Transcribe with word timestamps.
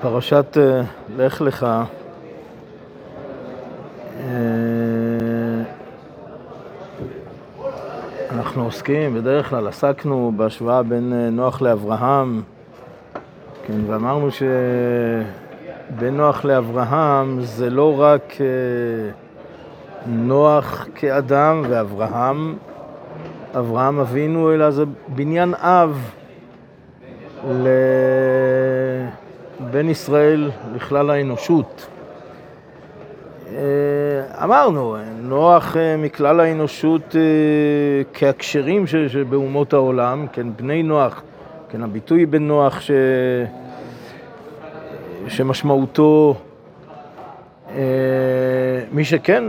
פרשת 0.00 0.56
אה, 0.60 0.82
לך 1.16 1.40
לך, 1.40 1.66
אה, 4.20 4.32
אנחנו 8.30 8.64
עוסקים, 8.64 9.14
בדרך 9.14 9.48
כלל 9.48 9.68
עסקנו 9.68 10.32
בהשוואה 10.36 10.82
בין 10.82 11.12
אה, 11.12 11.30
נוח 11.30 11.62
לאברהם, 11.62 12.42
כן, 13.66 13.80
ואמרנו 13.86 14.28
שבין 14.30 16.16
נוח 16.16 16.44
לאברהם 16.44 17.38
זה 17.40 17.70
לא 17.70 18.00
רק 18.00 18.34
נוח 20.06 20.86
כאדם 20.94 21.62
ואברהם, 21.68 22.56
אברהם 23.54 24.00
אבינו, 24.00 24.54
אלא 24.54 24.70
זה 24.70 24.84
בניין 25.08 25.54
אב 25.54 26.10
בין 29.60 29.88
ישראל 29.88 30.50
לכלל 30.74 31.10
האנושות. 31.10 31.86
אמרנו, 34.42 34.96
נוח 35.22 35.76
מכלל 35.98 36.40
האנושות 36.40 37.16
כהקשרים 38.14 38.86
שבאומות 38.86 39.72
העולם, 39.72 40.26
כן, 40.32 40.46
בני 40.56 40.82
נוח, 40.82 41.22
כן, 41.70 41.82
הביטוי 41.82 42.26
בן 42.26 42.42
נוח 42.42 42.80
ש... 42.80 42.90
שמשמעותו 45.28 46.34
מי 48.92 49.04
שכן 49.04 49.44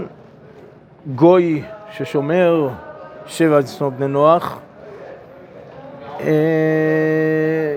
גוי 1.15 1.63
ששומר 1.91 2.69
שבע 3.25 3.61
צנות 3.61 3.93
בני 3.93 4.07
נוח, 4.07 4.59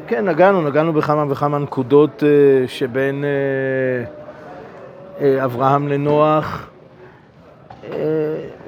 כן, 0.06 0.28
נגענו, 0.28 0.62
נגענו 0.62 0.92
בכמה 0.92 1.24
וכמה 1.28 1.58
נקודות 1.58 2.22
שבין 2.66 3.24
אברהם 5.44 5.88
לנוח. 5.88 6.70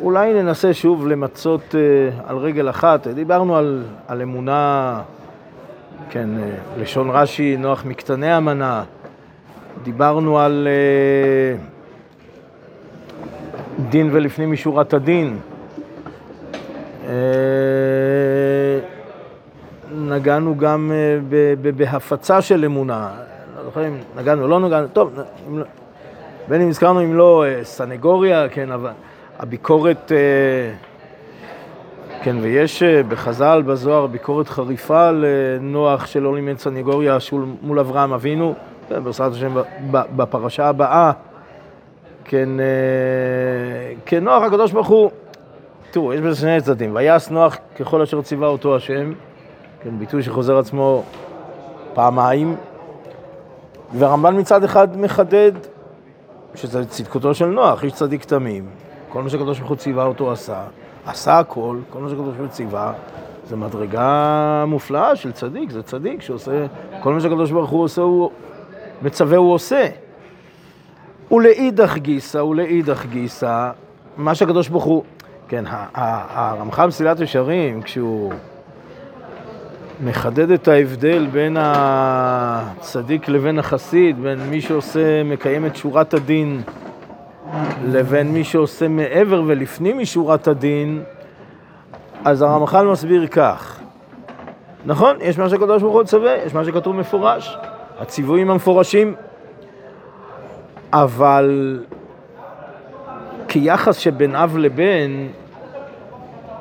אולי 0.03 0.35
ננסה 0.35 0.75
שוב 0.75 1.09
למצות 1.09 1.75
על 2.27 2.37
רגל 2.37 2.71
אחת. 2.71 3.07
דיברנו 3.07 3.57
על, 3.57 3.83
על 4.09 4.23
אמונה, 4.23 5.01
כן, 6.11 6.29
לשון 6.79 7.11
רש"י, 7.11 7.57
נוח 7.57 7.85
מקטני 7.85 8.37
אמנה. 8.37 8.83
דיברנו 9.83 10.39
על 10.39 10.69
דין 13.89 14.09
ולפנים 14.13 14.53
משורת 14.53 14.95
הדין. 14.95 15.39
נגענו 20.09 20.57
גם 20.57 20.93
בהפצה 21.77 22.43
של 22.43 22.65
אמונה, 22.65 23.11
לא 23.57 23.65
זוכרים, 23.65 23.99
נגענו, 24.17 24.49
לא 24.49 24.61
נגענו, 24.61 24.89
טוב, 24.89 25.19
בין 26.49 26.61
אם 26.61 26.69
הזכרנו 26.69 27.03
אם 27.03 27.15
לא 27.15 27.45
סנגוריה, 27.63 28.49
כן, 28.49 28.73
אבל 28.73 28.91
הביקורת, 29.39 30.13
כן, 32.23 32.37
ויש 32.41 32.83
בחז"ל, 32.83 33.63
בזוהר, 33.67 34.07
ביקורת 34.07 34.49
חריפה 34.49 35.11
לנוח 35.11 36.07
שלא 36.07 36.35
לימד 36.35 36.59
סנגוריה 36.59 37.19
מול 37.63 37.79
אברהם 37.79 38.13
אבינו, 38.13 38.55
בעזרת 38.91 39.33
השם 39.33 39.55
בפרשה 39.91 40.69
הבאה, 40.69 41.13
כן, 42.25 42.49
כן, 44.07 44.25
נוח 44.25 44.43
הקדוש 44.43 44.73
ברוך 44.73 44.87
הוא, 44.87 45.11
תראו, 45.91 46.15
יש 46.15 46.21
בזה 46.21 46.41
שני 46.41 46.61
צדדים, 46.61 46.95
ויעש 46.95 47.31
נוח 47.31 47.57
ככל 47.79 48.03
אשר 48.03 48.23
ציווה 48.23 48.49
אותו 48.49 48.77
השם, 48.77 49.13
כן, 49.85 49.99
ביטוי 49.99 50.23
שחוזר 50.23 50.59
עצמו 50.59 51.03
פעמיים, 51.95 52.57
והרמב"ן 53.95 54.41
מצד 54.41 54.65
אחד 54.65 54.97
מחדד 54.97 55.53
שזה 56.55 56.87
צדקותו 56.87 57.35
של 57.35 57.47
נוח, 57.47 57.85
איש 57.85 57.93
צדיק 57.93 58.25
תמים, 58.25 58.67
כל 59.09 59.23
מה 59.23 59.31
שקדוש 59.31 59.59
ברוך 59.59 59.71
הוא 59.71 59.77
ציווה 59.77 60.05
אותו 60.05 60.33
עשה, 60.33 60.63
עשה 61.07 61.39
הכל, 61.39 61.79
כל 61.91 61.99
מה 61.99 62.09
שקדוש 62.09 62.25
ברוך 62.25 62.39
הוא 62.39 62.47
ציווה, 62.47 62.93
זה 63.49 63.57
מדרגה 63.57 64.65
מופלאה 64.67 65.17
של 65.17 65.33
צדיק, 65.33 65.71
זה 65.71 65.83
צדיק 65.83 66.23
שעושה, 66.23 66.67
כל 67.03 67.13
מה 67.13 67.21
שקדוש 67.21 67.51
ברוך 67.51 67.71
הוא 67.71 67.83
עושה, 67.83 68.03
הוא 68.03 68.31
מצווה 69.03 69.37
הוא 69.37 69.53
עושה. 69.53 69.89
ולאידך 71.31 71.97
גיסא, 71.97 72.39
ולאידך 72.39 73.07
גיסא, 73.07 73.71
מה 74.17 74.35
שהקדוש 74.35 74.69
ברוך 74.69 74.85
הוא, 74.85 75.05
כן, 75.49 75.65
הרמח"ל 75.67 76.87
מסילת 76.87 77.21
ישרים, 77.21 77.83
כשהוא 77.83 78.33
מחדד 80.01 80.51
את 80.51 80.69
ההבדל 80.69 81.27
בין 81.27 81.57
הצדיק 81.61 83.29
לבין 83.29 83.59
החסיד, 83.59 84.23
בין 84.23 84.41
מי 84.41 84.61
שעושה, 84.61 85.23
מקיים 85.25 85.67
את 85.67 85.77
שורת 85.77 86.15
הדין, 86.15 86.63
לבין 87.85 88.33
מי 88.33 88.45
שעושה 88.45 88.89
מעבר 88.89 89.43
ולפנים 89.47 89.99
משורת 89.99 90.49
הדין, 90.49 91.03
אז 92.25 92.43
הרמח"ל 92.43 92.87
מסביר 92.87 93.27
כך, 93.27 93.81
נכון, 94.87 95.17
יש 95.21 95.39
מה 95.39 95.49
שהקדוש 95.49 95.83
ברוך 95.83 95.95
הוא 95.95 96.05
צווה, 96.05 96.37
יש 96.47 96.55
מה 96.55 96.65
שכתוב 96.65 96.97
מפורש, 96.97 97.57
הציוויים 97.99 98.51
המפורשים, 98.51 99.15
אבל 100.93 101.81
כיחס 103.49 103.97
שבין 103.97 104.37
אב 104.37 104.57
לבן, 104.57 105.27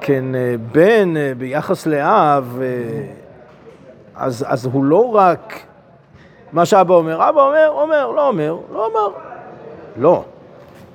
כן, 0.01 0.25
בן 0.71 1.13
ביחס 1.37 1.87
לאב, 1.87 2.59
אז, 4.15 4.45
אז 4.47 4.65
הוא 4.65 4.83
לא 4.83 5.15
רק 5.15 5.59
מה 6.51 6.65
שאבא 6.65 6.93
אומר, 6.93 7.29
אבא 7.29 7.41
אומר, 7.41 7.69
אומר, 7.69 8.11
לא 8.11 8.27
אומר, 8.27 8.57
לא 8.73 8.85
אומר, 8.85 9.07
לא. 9.97 10.23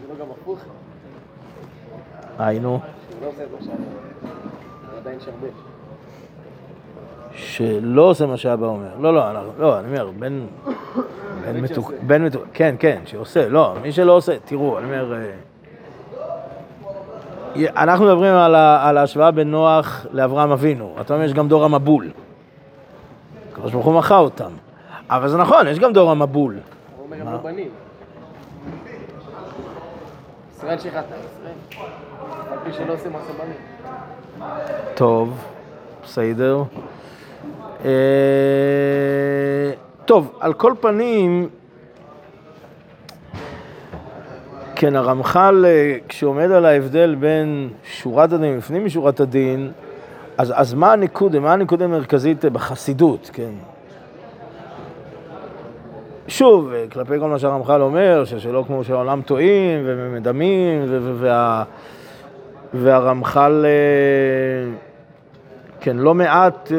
זה 0.01 0.09
לא 0.09 0.25
גם 0.25 0.31
הפוך? 0.31 0.59
היינו. 2.39 2.81
לא. 3.23 3.29
שלא 7.33 8.03
עושה 8.03 8.27
מה 8.27 8.37
שאבא 8.37 8.67
אומר. 8.67 8.89
לא, 9.01 9.15
לא, 9.15 9.33
לא, 9.59 9.79
אני 9.79 9.87
אומר, 9.89 10.11
בן, 10.19 10.47
בן 11.45 11.61
מתוק, 11.61 11.93
בן 12.07 12.25
מתוק, 12.25 12.43
כן, 12.53 12.75
כן, 12.79 13.01
שעושה, 13.05 13.49
לא, 13.49 13.75
מי 13.83 13.93
שלא 13.93 14.13
עושה, 14.13 14.39
תראו, 14.45 14.79
אני 14.79 14.87
אומר, 14.87 15.15
אנחנו 17.77 18.05
מדברים 18.05 18.35
על, 18.35 18.55
ה, 18.55 18.89
על 18.89 18.99
ההשוואה 18.99 19.31
בין 19.31 19.51
נוח 19.51 20.07
לאברהם 20.13 20.51
אבינו. 20.51 20.95
אתה 21.01 21.15
אומר, 21.15 21.25
יש 21.25 21.33
גם 21.33 21.49
דור 21.49 21.65
המבול. 21.65 22.11
הקדוש 23.59 23.73
ברוך 23.73 23.87
הוא 23.87 23.95
מחה 23.95 24.19
אותם. 24.19 24.51
אבל 25.11 25.29
זה 25.29 25.37
נכון, 25.37 25.67
יש 25.67 25.79
גם 25.79 25.93
דור 25.93 26.11
המבול. 26.11 26.59
הוא 26.97 27.05
אומר, 27.05 27.17
הם 27.21 27.33
לא 27.33 27.39
בנים. 27.39 27.69
ישראל 30.57 30.79
שחטא, 30.79 30.99
ישראל. 30.99 31.83
על 32.53 32.59
פי 32.65 32.73
שלא 32.73 32.93
עושה 32.93 33.09
מעשה 33.09 33.33
בנים. 33.33 34.49
טוב, 34.95 35.45
בסדר. 36.05 36.63
אה, 37.85 37.91
טוב, 40.05 40.39
על 40.41 40.53
כל 40.53 40.73
פנים, 40.81 41.49
כן, 44.75 44.97
הרמח"ל, 44.97 45.65
כשעומד 46.09 46.51
על 46.51 46.65
ההבדל 46.65 47.15
בין 47.15 47.69
שורת 47.85 48.33
הדין 48.33 48.57
לפנים 48.57 48.85
משורת 48.85 49.21
הדין, 49.21 49.73
אז, 50.39 50.53
אז 50.57 50.75
מה 50.75 50.93
הנקודה, 50.93 51.41
מה 51.41 51.53
הנקודה 51.53 51.85
המרכזית 51.85 52.45
בחסידות, 52.45 53.31
כן? 53.33 53.51
שוב, 56.29 56.73
כלפי 56.93 57.19
כל 57.21 57.29
מה 57.29 57.39
שהרמח"ל 57.39 57.83
אומר, 57.83 58.25
שלא 58.25 58.65
כמו 58.67 58.85
שהעולם 58.85 59.23
טועים 59.23 59.83
ומדמים, 59.85 60.85
וה, 61.19 61.65
והרמח"ל, 62.75 63.67
כן, 65.81 65.97
לא 65.97 66.15
מעט 66.15 66.73
אה, 66.73 66.79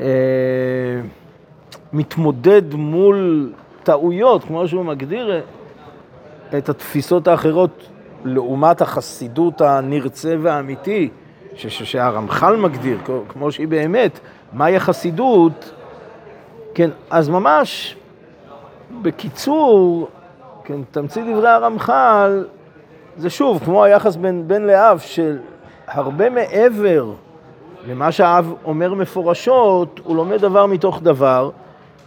אה, 0.00 1.00
מתמודד 1.92 2.74
מול 2.74 3.52
טעויות, 3.82 4.44
כמו 4.44 4.68
שהוא 4.68 4.84
מגדיר 4.84 5.40
את 6.58 6.68
התפיסות 6.68 7.28
האחרות 7.28 7.88
לעומת 8.24 8.80
החסידות 8.80 9.60
הנרצה 9.60 10.34
והאמיתי. 10.42 11.10
שהרמח"ל 11.56 12.56
מגדיר, 12.56 12.98
כמו 13.28 13.52
שהיא 13.52 13.68
באמת, 13.68 14.20
מהי 14.52 14.76
החסידות, 14.76 15.72
כן, 16.74 16.90
אז 17.10 17.28
ממש 17.28 17.96
בקיצור, 19.02 20.08
כן, 20.64 20.80
תמצית 20.90 21.24
דברי 21.26 21.48
הרמח"ל, 21.48 22.44
זה 23.16 23.30
שוב, 23.30 23.64
כמו 23.64 23.84
היחס 23.84 24.16
בין 24.16 24.48
בן 24.48 24.62
לאב, 24.62 24.98
של 24.98 25.38
הרבה 25.88 26.30
מעבר 26.30 27.12
למה 27.88 28.12
שהאב 28.12 28.54
אומר 28.64 28.94
מפורשות, 28.94 30.00
הוא 30.04 30.16
לומד 30.16 30.40
דבר 30.40 30.66
מתוך 30.66 31.02
דבר, 31.02 31.50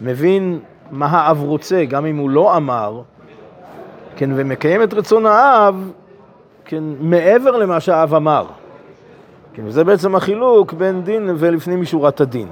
מבין 0.02 0.60
מה 0.92 1.06
האב 1.06 1.44
רוצה, 1.44 1.86
גם 1.86 2.06
אם 2.06 2.18
הוא 2.18 2.30
לא 2.30 2.58
אמר, 2.58 3.02
כן, 4.16 4.30
ומקיים 4.36 4.84
את 4.84 4.94
רצון 4.94 5.26
האב, 5.26 5.92
כן, 6.66 6.84
מעבר 7.00 7.58
למה 7.58 7.80
שהאב 7.80 8.16
אמר. 8.16 8.46
כן, 9.60 9.68
וזה 9.68 9.84
בעצם 9.84 10.16
החילוק 10.16 10.74
בין 10.74 11.04
דין 11.04 11.30
ולפנים 11.38 11.82
משורת 11.82 12.22
הדין. 12.22 12.48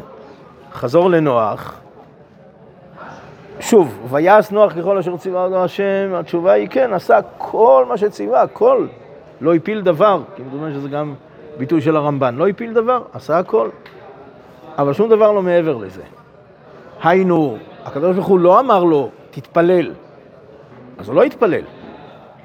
חזור 0.74 1.09
לנוח, 1.09 1.80
שוב, 3.59 4.07
ויעש 4.09 4.51
נוח 4.51 4.74
ככל 4.74 4.98
אשר 4.98 5.18
ציווה 5.18 5.45
אותו 5.45 5.63
השם, 5.63 6.12
התשובה 6.15 6.51
היא 6.51 6.68
כן, 6.69 6.94
עשה 6.94 7.19
כל 7.38 7.86
מה 7.89 7.98
שציווה, 7.98 8.48
כל. 8.48 8.88
לא 9.42 9.56
הפיל 9.56 9.81
דבר, 9.81 10.21
כי 10.36 10.42
מדומה 10.42 10.71
שזה 10.74 10.89
גם 10.89 11.13
ביטוי 11.57 11.81
של 11.81 11.95
הרמב"ן, 11.95 12.36
לא 12.36 12.48
הפיל 12.48 12.74
דבר, 12.74 13.01
עשה 13.13 13.39
הכל. 13.39 13.69
אבל 14.77 14.94
שום 14.94 15.09
דבר 15.09 15.31
לא 15.31 15.42
מעבר 15.42 15.77
לזה. 15.77 16.04
היינו, 17.04 17.57
הקדוש 17.86 18.15
ברוך 18.15 18.27
הוא 18.27 18.39
לא 18.39 18.59
אמר 18.59 18.83
לו, 18.83 19.09
תתפלל. 19.31 19.92
אז 20.98 21.07
הוא 21.07 21.15
לא 21.15 21.24
התפלל. 21.24 21.63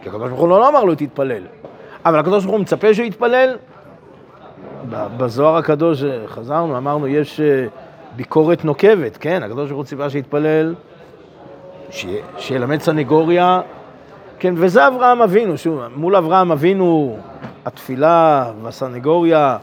כי 0.03 0.09
הקדוש 0.09 0.29
ברוך 0.29 0.41
הוא 0.41 0.49
לא 0.49 0.69
אמר 0.69 0.85
לו, 0.85 0.95
תתפלל. 0.95 1.43
אבל 2.05 2.19
הקדוש 2.19 2.45
ברוך 2.45 2.55
הוא 2.55 2.63
מצפה 2.63 2.95
שהוא 2.95 3.07
יתפלל. 3.07 3.57
בזוהר 4.91 5.57
הקדוש 5.57 6.05
חזרנו, 6.27 6.77
אמרנו, 6.77 7.09
יש 7.09 7.41
אה, 7.41 7.67
ביקורת 8.17 8.65
נוקבת, 8.65 9.17
כן, 9.17 9.43
הקדוש 9.43 9.69
ברוך 9.69 9.79
הוא 9.79 9.85
ציפה 9.85 10.11
שיתפלל, 10.11 10.75
שילמד 12.39 12.81
סנגוריה, 12.81 13.61
כן, 14.39 14.55
וזה 14.57 14.89
אברהם 14.89 15.23
אבינו, 15.23 15.59
שוב, 15.59 15.81
מול 15.97 16.17
אברהם 16.17 16.53
אבינו 16.53 17.19
התפילה 17.67 18.51
והסנגוריה, 18.63 19.59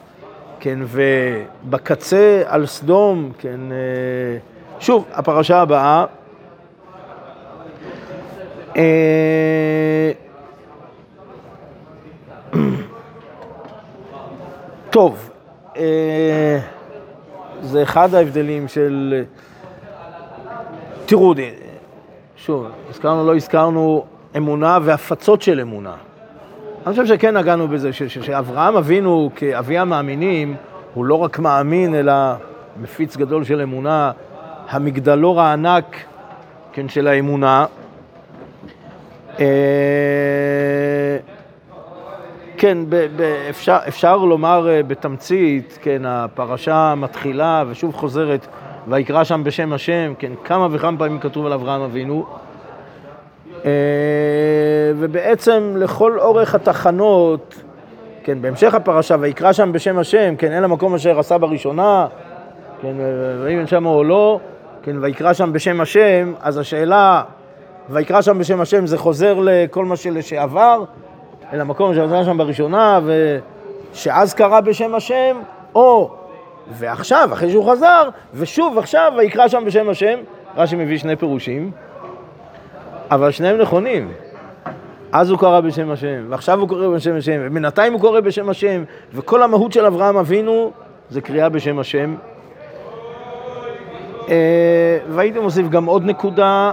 כן, 0.60 0.80
ובקצה 0.88 2.42
על 2.46 2.66
סדום, 2.66 3.32
כן, 3.38 3.60
אה, 3.72 4.38
שוב, 4.80 5.06
הפרשה 5.14 5.62
הבאה. 5.62 6.06
אה, 15.00 15.04
טוב, 15.04 15.30
אה, 15.78 16.60
זה 17.62 17.84
אחד 17.84 18.14
ההבדלים 18.14 18.68
של... 18.68 19.24
תראו, 21.06 21.34
שוב, 22.36 22.68
הזכרנו, 22.90 23.28
לא 23.28 23.36
הזכרנו 23.36 24.06
אמונה 24.38 24.78
והפצות 24.84 25.42
של 25.42 25.60
אמונה. 25.60 25.94
אני 26.86 26.92
חושב 26.92 27.06
שכן 27.06 27.38
נגענו 27.38 27.68
בזה, 27.68 27.94
שאברהם 27.94 28.76
אבינו 28.76 29.30
כאבי 29.36 29.78
המאמינים, 29.78 30.56
הוא 30.94 31.06
לא 31.06 31.16
רק 31.16 31.40
מאמין, 31.40 31.96
אלא 31.96 32.14
מפיץ 32.82 33.18
גדול 33.18 33.44
של 33.44 33.62
אמונה, 33.62 34.12
המגדלור 34.70 35.42
הענק, 35.42 35.96
כן, 36.74 36.90
של 36.90 37.08
האמונה. 37.08 37.66
כן, 42.60 42.78
ב- 42.90 43.08
ב- 43.16 43.46
אפשר, 43.50 43.78
אפשר 43.88 44.18
לומר 44.18 44.70
אה, 44.70 44.84
בתמצית, 44.84 45.80
כן, 45.82 46.02
הפרשה 46.06 46.94
מתחילה 46.98 47.64
ושוב 47.70 47.96
חוזרת, 47.96 48.48
ויקרא 48.88 49.24
שם 49.24 49.44
בשם 49.44 49.74
השם, 49.74 50.14
כן, 50.20 50.32
כמה 50.44 50.68
וכמה 50.72 50.98
פעמים 50.98 51.20
כתוב 51.20 51.46
על 51.46 51.54
אברהם 51.54 51.82
אבינו. 51.82 52.26
אה, 53.66 53.72
ובעצם 55.00 55.74
לכל 55.78 56.20
אורך 56.20 56.56
התחנות, 56.56 57.62
כן, 58.24 58.42
בהמשך 58.42 58.74
הפרשה, 58.74 59.16
ויקרא 59.20 59.54
שם 59.54 59.72
בשם 59.72 59.98
השם, 59.98 60.36
כן, 60.38 60.52
אין 60.52 60.64
המקום 60.64 60.96
אשר 60.96 61.20
עשה 61.20 61.38
בראשונה, 61.38 62.08
כן, 62.82 62.94
ואם 63.44 63.58
אין 63.58 63.68
שם 63.68 63.86
או 63.86 64.04
לא, 64.04 64.40
כן, 64.84 64.96
ויקרא 65.02 65.34
שם 65.34 65.54
בשם 65.54 65.82
השם, 65.82 66.34
אז 66.42 66.58
השאלה, 66.58 67.24
ויקרא 67.90 68.22
שם 68.22 68.40
בשם 68.40 68.62
השם, 68.62 68.88
זה 68.88 68.98
חוזר 68.98 69.40
לכל 69.44 69.86
מה 69.86 69.96
שלשעבר, 69.96 70.84
אל 71.54 71.62
המקום 71.62 71.94
שעשה 71.94 72.24
שם 72.24 72.38
בראשונה, 72.38 73.00
ושאז 73.94 74.34
קרא 74.34 74.60
בשם 74.60 74.96
השם, 74.96 75.38
או 75.76 76.16
ועכשיו, 76.72 77.30
אחרי 77.34 77.50
שהוא 77.50 77.72
חזר, 77.72 78.10
ושוב 78.34 78.78
עכשיו 78.78 79.14
ויקרא 79.18 79.48
שם 79.48 79.64
בשם 79.66 79.90
השם, 79.90 80.20
רש"י 80.58 80.76
מביא 80.76 80.98
שני 80.98 81.16
פירושים, 81.16 81.72
אבל 83.12 83.32
שניהם 83.32 83.58
נכונים. 83.58 84.12
אז 85.12 85.30
הוא 85.30 85.40
קרא 85.40 85.60
בשם 85.60 85.92
השם, 85.92 86.26
ועכשיו 86.30 86.60
הוא 86.60 86.70
קורא 86.70 86.88
בשם 86.88 87.16
השם, 87.16 87.40
ובינתיים 87.42 87.94
הוא 87.94 88.02
קורא 88.02 88.20
בשם 88.20 88.50
השם, 88.50 88.84
וכל 89.14 89.44
המהות 89.44 89.72
של 89.72 89.86
אברהם 89.86 90.18
אבינו 90.18 90.72
זה 91.10 91.22
קריאה 91.22 91.50
בשם 91.50 91.80
השם. 91.80 92.16
אה, 94.30 94.98
והייתי 95.10 95.40
מוסיף 95.40 95.70
גם 95.70 95.86
עוד 95.86 96.06
נקודה, 96.06 96.72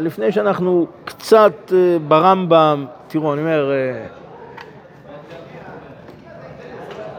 לפני 0.00 0.32
שאנחנו 0.32 0.86
קצת 1.04 1.72
אה, 1.72 1.96
ברמב"ם, 2.08 2.86
תראו, 3.08 3.32
אני 3.32 3.40
אומר, 3.40 3.72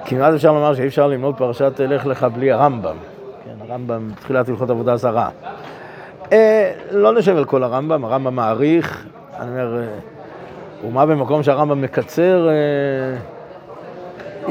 כמעט 0.06 0.34
אפשר 0.34 0.52
לומר 0.52 0.74
שאי 0.74 0.88
אפשר 0.88 1.08
ללמוד 1.08 1.38
פרשת 1.38 1.80
לך 1.80 2.06
לך 2.06 2.24
בלי 2.24 2.52
הרמב"ם. 2.52 2.96
כן, 3.46 3.72
הרמב"ם, 3.72 4.10
תחילת 4.20 4.50
הלכות 4.50 4.70
עבודה 4.70 4.98
זרה. 4.98 5.30
אה, 6.32 6.72
לא 6.92 7.14
נשב 7.14 7.38
על 7.38 7.46
כל 7.46 7.64
הרמב"ם, 7.64 8.06
הרמב"ם 8.06 8.36
מעריך, 8.36 9.06
אני 9.40 9.50
אומר, 9.50 9.78
אה, 9.80 9.88
ומה 10.88 11.06
במקום 11.06 11.44
שהרמב"ם 11.44 11.82
מקצר, 11.82 12.50
אה, 12.50 13.18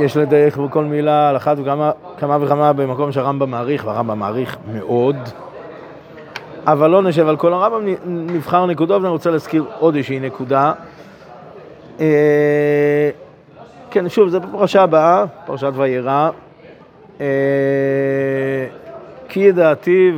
יש 0.04 0.16
לדייק 0.16 0.56
בכל 0.56 0.84
מילה 0.84 1.28
על 1.28 1.36
אחת 1.36 1.56
וכמה 1.58 1.90
כמה 2.18 2.38
וכמה 2.40 2.72
במקום 2.72 3.12
שהרמב"ם 3.12 3.50
מעריך, 3.50 3.84
והרמב"ם 3.86 4.18
מעריך 4.18 4.56
מאוד. 4.72 5.16
אבל 6.66 6.90
לא 6.90 7.02
נשב 7.02 7.28
על 7.28 7.36
כל 7.36 7.52
הרמב"ם, 7.52 7.94
נבחר 8.06 8.66
נקודות, 8.66 9.02
ואני 9.02 9.12
רוצה 9.12 9.30
להזכיר 9.30 9.64
עוד 9.78 9.94
איזושהי 9.94 10.20
נקודה. 10.20 10.72
אה, 12.00 13.10
כן, 13.90 14.08
שוב, 14.08 14.28
זה 14.28 14.38
בפרשה 14.38 14.82
הבאה, 14.82 15.24
פרשת 15.46 15.72
וירא. 15.74 16.30
אה, 17.20 17.26
כי 19.28 19.40
ידעתיו, 19.40 20.14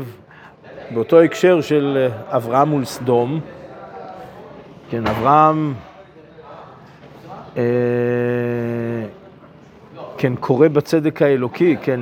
באותו 0.90 1.20
הקשר 1.20 1.60
של 1.60 2.08
אברהם 2.28 2.68
מול 2.68 2.84
סדום, 2.84 3.40
כן, 4.90 5.06
אברהם, 5.06 5.74
אה, 7.56 7.62
כן, 10.18 10.36
קורא 10.36 10.68
בצדק 10.68 11.22
האלוקי, 11.22 11.76
כן, 11.82 12.00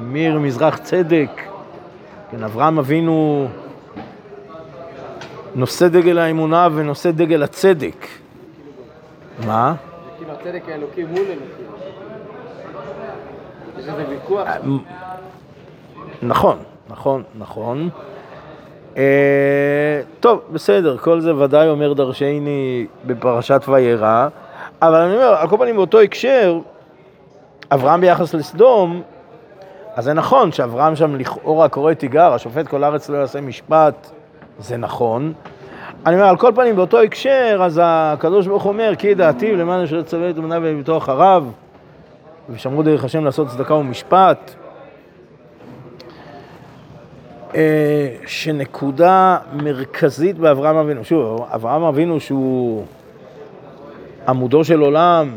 מיר 0.00 0.38
מזרח 0.38 0.76
צדק, 0.76 1.53
כן, 2.30 2.42
אברהם 2.44 2.78
אבינו 2.78 3.48
נושא 5.54 5.88
דגל 5.88 6.18
האמונה 6.18 6.68
ונושא 6.74 7.10
דגל 7.10 7.42
הצדק. 7.42 8.06
מה? 9.46 9.74
כאילו 10.16 10.32
הצדק 10.32 10.62
האלוקי 10.68 11.04
מול 11.04 11.18
אלוקים. 11.18 11.66
יש 13.78 13.88
איזה 13.88 14.08
ויכוח. 14.08 14.48
נכון, 16.22 16.58
נכון, 16.88 17.22
נכון. 17.38 17.88
אה, 18.96 20.00
טוב, 20.20 20.40
בסדר, 20.52 20.96
כל 20.96 21.20
זה 21.20 21.36
ודאי 21.36 21.68
אומר 21.68 21.92
דרשני 21.92 22.86
בפרשת 23.06 23.62
וירא, 23.68 24.28
אבל 24.82 24.94
אני 24.94 25.14
אומר, 25.14 25.34
על 25.34 25.48
כל 25.48 25.56
פנים 25.56 25.76
באותו 25.76 26.00
הקשר, 26.00 26.58
אברהם 27.70 28.00
ביחס 28.00 28.34
לסדום, 28.34 29.02
אז 29.94 30.04
זה 30.04 30.14
נכון 30.14 30.52
שאברהם 30.52 30.96
שם 30.96 31.16
לכאורה 31.16 31.68
קורא 31.68 31.94
תיגר, 31.94 32.32
השופט 32.32 32.68
כל 32.68 32.84
הארץ 32.84 33.08
לא 33.08 33.16
יעשה 33.16 33.40
משפט, 33.40 34.10
זה 34.58 34.76
נכון. 34.76 35.32
אני 36.06 36.14
אומר, 36.14 36.26
על 36.26 36.36
כל 36.36 36.52
פנים 36.54 36.76
באותו 36.76 37.00
הקשר, 37.00 37.60
אז 37.62 37.80
הקדוש 37.84 38.46
ברוך 38.46 38.62
הוא 38.62 38.72
אומר, 38.72 38.92
כי 38.98 39.06
ידעתיו 39.06 39.56
למען 39.56 39.82
אשר 39.82 39.96
יצווה 39.96 40.30
את 40.30 40.38
אמונה 40.38 40.58
וביתו 40.62 40.96
אחריו, 40.96 41.44
ושמרו 42.50 42.82
דרך 42.82 43.04
השם 43.04 43.24
לעשות 43.24 43.48
צדקה 43.48 43.74
ומשפט. 43.74 44.54
אה, 47.54 48.08
שנקודה 48.26 49.38
מרכזית 49.52 50.38
באברהם 50.38 50.76
אבינו, 50.76 51.04
שוב, 51.04 51.46
אברהם 51.54 51.82
אבינו 51.82 52.20
שהוא 52.20 52.84
עמודו 54.28 54.64
של 54.64 54.80
עולם, 54.80 55.30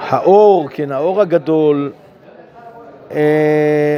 האור, 0.00 0.68
כן, 0.70 0.92
האור 0.92 1.20
הגדול, 1.20 1.92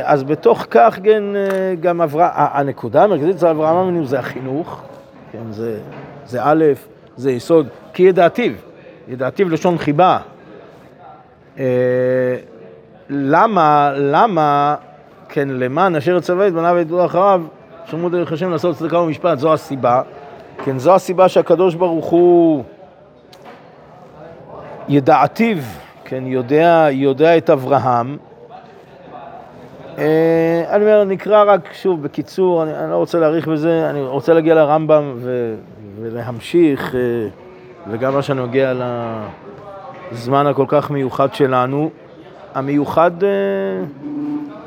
אז 0.02 0.22
בתוך 0.24 0.66
כך 0.70 0.98
כן, 1.02 1.22
אה, 1.36 1.74
גם 1.80 2.00
אברהם, 2.00 2.30
הנקודה 2.34 3.04
המרכזית 3.04 3.36
אצל 3.36 3.46
אברהם 3.46 3.76
אבינו 3.76 4.06
זה 4.06 4.18
החינוך, 4.18 4.82
כן, 5.32 5.52
זה, 5.52 5.78
זה 6.26 6.40
א', 6.42 6.64
זה 7.16 7.30
יסוד, 7.30 7.66
כי 7.92 8.02
ידעתיו, 8.02 8.52
ידעתיו 9.08 9.48
לשון 9.48 9.78
חיבה. 9.78 10.18
למה, 13.10 13.92
למה 13.96 14.74
כן, 15.28 15.48
למען 15.48 15.96
אשר 15.96 16.16
יצווה 16.16 16.48
את 16.48 16.52
בניו 16.52 16.74
וידעו 16.76 17.04
אחריו, 17.04 17.42
שמרו 17.84 18.08
דרך 18.08 18.32
השם 18.32 18.50
לעשות 18.50 18.76
צדקה 18.76 18.98
ומשפט, 18.98 19.38
זו 19.38 19.52
הסיבה. 19.52 20.02
כן, 20.64 20.78
זו 20.78 20.94
הסיבה 20.94 21.28
שהקדוש 21.28 21.74
ברוך 21.74 22.06
הוא 22.06 22.64
ידעתיו, 24.88 25.58
כן, 26.04 26.26
יודע, 26.26 26.86
יודע 26.90 27.36
את 27.36 27.50
אברהם. 27.50 28.16
אה, 29.98 30.64
אני 30.70 30.84
אומר, 30.84 31.04
נקרא 31.04 31.44
רק 31.46 31.68
שוב 31.72 32.02
בקיצור, 32.02 32.62
אני, 32.62 32.78
אני 32.78 32.90
לא 32.90 32.96
רוצה 32.96 33.18
להאריך 33.18 33.48
בזה, 33.48 33.90
אני 33.90 34.02
רוצה 34.02 34.34
להגיע 34.34 34.54
לרמב"ם 34.54 35.14
ו, 35.16 35.54
ולהמשיך, 36.00 36.94
אה, 36.94 37.00
וגם 37.90 38.14
מה 38.14 38.22
שנוגע 38.22 38.72
לזמן 40.12 40.46
הכל 40.46 40.64
כך 40.68 40.90
מיוחד 40.90 41.34
שלנו. 41.34 41.90
המיוחד... 42.54 43.24
אה, 43.24 43.28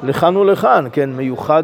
לכאן 0.03 0.38
ולכאן, 0.38 0.88
כן, 0.91 1.09
מיוחד 1.09 1.63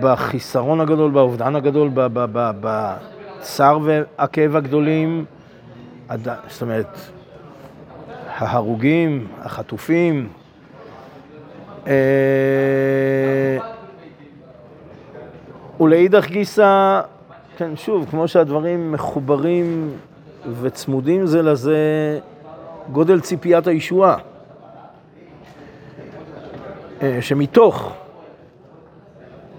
בחיסרון 0.00 0.80
הגדול, 0.80 1.10
באובדן 1.10 1.56
הגדול, 1.56 1.90
בצער 2.60 3.78
והכאב 3.82 4.56
הגדולים, 4.56 5.24
זאת 6.48 6.62
אומרת, 6.62 6.98
ההרוגים, 8.34 9.26
החטופים. 9.40 10.28
אה, 11.86 11.92
ולאידך 15.80 16.26
גיסא, 16.26 17.00
כן, 17.56 17.76
שוב, 17.76 18.06
כמו 18.10 18.28
שהדברים 18.28 18.92
מחוברים 18.92 19.96
וצמודים 20.60 21.26
זה 21.26 21.42
לזה, 21.42 21.78
גודל 22.92 23.20
ציפיית 23.20 23.66
הישועה. 23.66 24.16
אה, 27.02 27.18
שמתוך, 27.20 27.92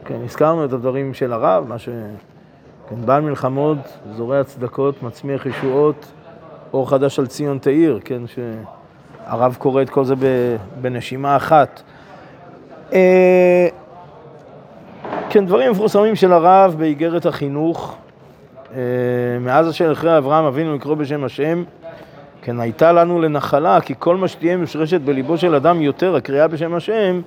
כן, 0.06 0.22
הזכרנו 0.24 0.66
את 0.66 0.74
הדברים 0.74 1.14
של 1.14 1.34
הרב, 1.34 1.66
מה 1.68 1.80
ש... 1.80 1.90
כן, 2.90 3.06
בעל 3.06 3.22
מלחמות, 3.22 3.78
זורע 4.12 4.44
צדקות, 4.44 5.04
מצמיח 5.04 5.46
ישועות, 5.46 6.12
אור 6.76 6.90
חדש 6.90 7.20
על 7.20 7.28
ציון 7.28 7.58
תאיר, 7.58 8.00
כן, 8.06 8.22
שהרב 8.28 9.56
קורא 9.60 9.82
את 9.82 9.90
כל 9.90 10.06
זה 10.06 10.16
בנשימה 10.82 11.36
אחת. 11.36 11.82
אה, 12.94 13.68
כן, 15.30 15.46
דברים 15.46 15.72
מפורסמים 15.72 16.16
של 16.16 16.34
הרב 16.34 16.76
באיגרת 16.78 17.26
החינוך, 17.26 17.96
אה, 18.74 18.80
מאז 19.40 19.70
אשר 19.70 19.92
אחרי 19.92 20.18
אברהם 20.18 20.46
אבינו 20.46 20.76
לקרוא 20.76 20.96
בשם 20.96 21.24
השם, 21.24 21.64
כן, 22.42 22.60
הייתה 22.60 22.92
לנו 22.92 23.22
לנחלה, 23.22 23.82
כי 23.82 23.94
כל 24.00 24.16
מה 24.16 24.28
שתהיה 24.28 24.58
מושרשת 24.58 25.02
בליבו 25.02 25.38
של 25.38 25.56
אדם 25.56 25.82
יותר, 25.82 26.16
הקריאה 26.16 26.48
בשם 26.48 26.76
השם, 26.76 27.22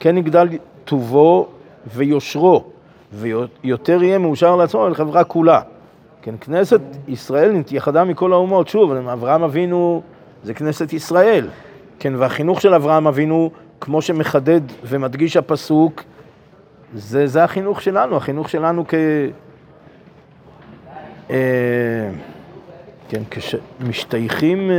כן 0.00 0.18
יגדל 0.18 0.48
טובו 0.84 1.48
ויושרו, 1.94 2.64
ויותר 3.12 4.02
יהיה 4.02 4.18
מאושר 4.18 4.56
לעצמו 4.56 4.80
ולחברה 4.80 5.24
כולה. 5.24 5.60
כן, 6.28 6.34
כנסת 6.40 6.80
ישראל 7.08 7.52
נתייחדה 7.52 8.04
מכל 8.04 8.32
האומות, 8.32 8.68
שוב, 8.68 8.92
אברהם 8.92 9.42
אבינו 9.42 10.02
זה 10.44 10.54
כנסת 10.54 10.92
ישראל, 10.92 11.48
כן, 11.98 12.12
והחינוך 12.16 12.60
של 12.60 12.74
אברהם 12.74 13.06
אבינו, 13.06 13.50
כמו 13.80 14.02
שמחדד 14.02 14.60
ומדגיש 14.84 15.36
הפסוק, 15.36 16.02
זה, 16.94 17.26
זה 17.26 17.44
החינוך 17.44 17.82
שלנו, 17.82 18.16
החינוך 18.16 18.48
שלנו 18.48 18.84
כ... 18.88 18.94
אה, 21.30 21.36
כן, 23.08 23.22
כשמשתייכים, 23.30 24.70
אה, 24.70 24.76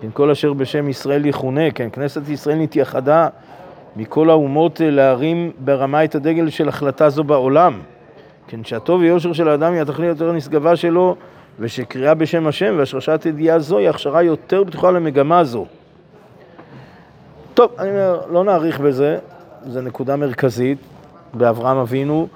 כן, 0.00 0.08
כל 0.12 0.30
אשר 0.30 0.52
בשם 0.52 0.88
ישראל 0.88 1.26
יכונה, 1.26 1.70
כן, 1.70 1.88
כנסת 1.92 2.28
ישראל 2.28 2.58
נתייחדה 2.58 3.28
מכל 3.96 4.30
האומות 4.30 4.80
אה, 4.80 4.90
להרים 4.90 5.52
ברמה 5.58 6.04
את 6.04 6.14
הדגל 6.14 6.50
של 6.50 6.68
החלטה 6.68 7.10
זו 7.10 7.24
בעולם. 7.24 7.80
כן, 8.52 8.64
שהטוב 8.64 9.00
ויושר 9.00 9.32
של 9.32 9.48
האדם 9.48 9.72
היא 9.72 9.82
התכלית 9.82 10.08
יותר 10.08 10.32
נשגבה 10.32 10.76
שלו, 10.76 11.16
ושקריאה 11.58 12.14
בשם 12.14 12.46
השם 12.46 12.74
והשרשת 12.78 13.22
ידיעה 13.26 13.58
זו 13.58 13.78
היא 13.78 13.88
הכשרה 13.88 14.22
יותר 14.22 14.64
בטוחה 14.64 14.90
למגמה 14.90 15.44
זו. 15.44 15.66
טוב, 17.54 17.70
אני 17.78 17.90
אומר, 17.90 18.20
לא 18.30 18.44
נאריך 18.44 18.80
בזה, 18.80 19.18
זו 19.66 19.80
נקודה 19.80 20.16
מרכזית 20.16 20.78
באברהם 21.34 21.76
אבינו. 21.76 22.28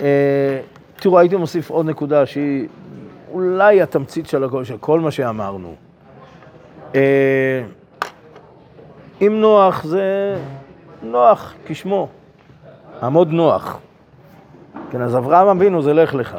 אה, 0.00 0.06
תראו, 0.96 1.18
הייתי 1.18 1.36
מוסיף 1.36 1.70
עוד 1.70 1.86
נקודה 1.86 2.26
שהיא 2.26 2.68
אולי 3.32 3.82
התמצית 3.82 4.26
של 4.26 4.44
הכל, 4.44 4.64
של 4.64 4.76
כל 4.80 5.00
מה 5.00 5.10
שאמרנו. 5.10 5.74
אה, 6.94 7.62
אם 9.20 9.40
נוח 9.40 9.84
זה 9.84 10.36
נוח 11.02 11.54
כשמו, 11.66 12.08
עמוד 13.02 13.28
נוח. 13.28 13.80
כן, 14.90 15.02
אז 15.02 15.16
אברהם 15.16 15.48
אבינו 15.48 15.82
זה 15.82 15.92
לך 15.92 16.14
לך. 16.14 16.36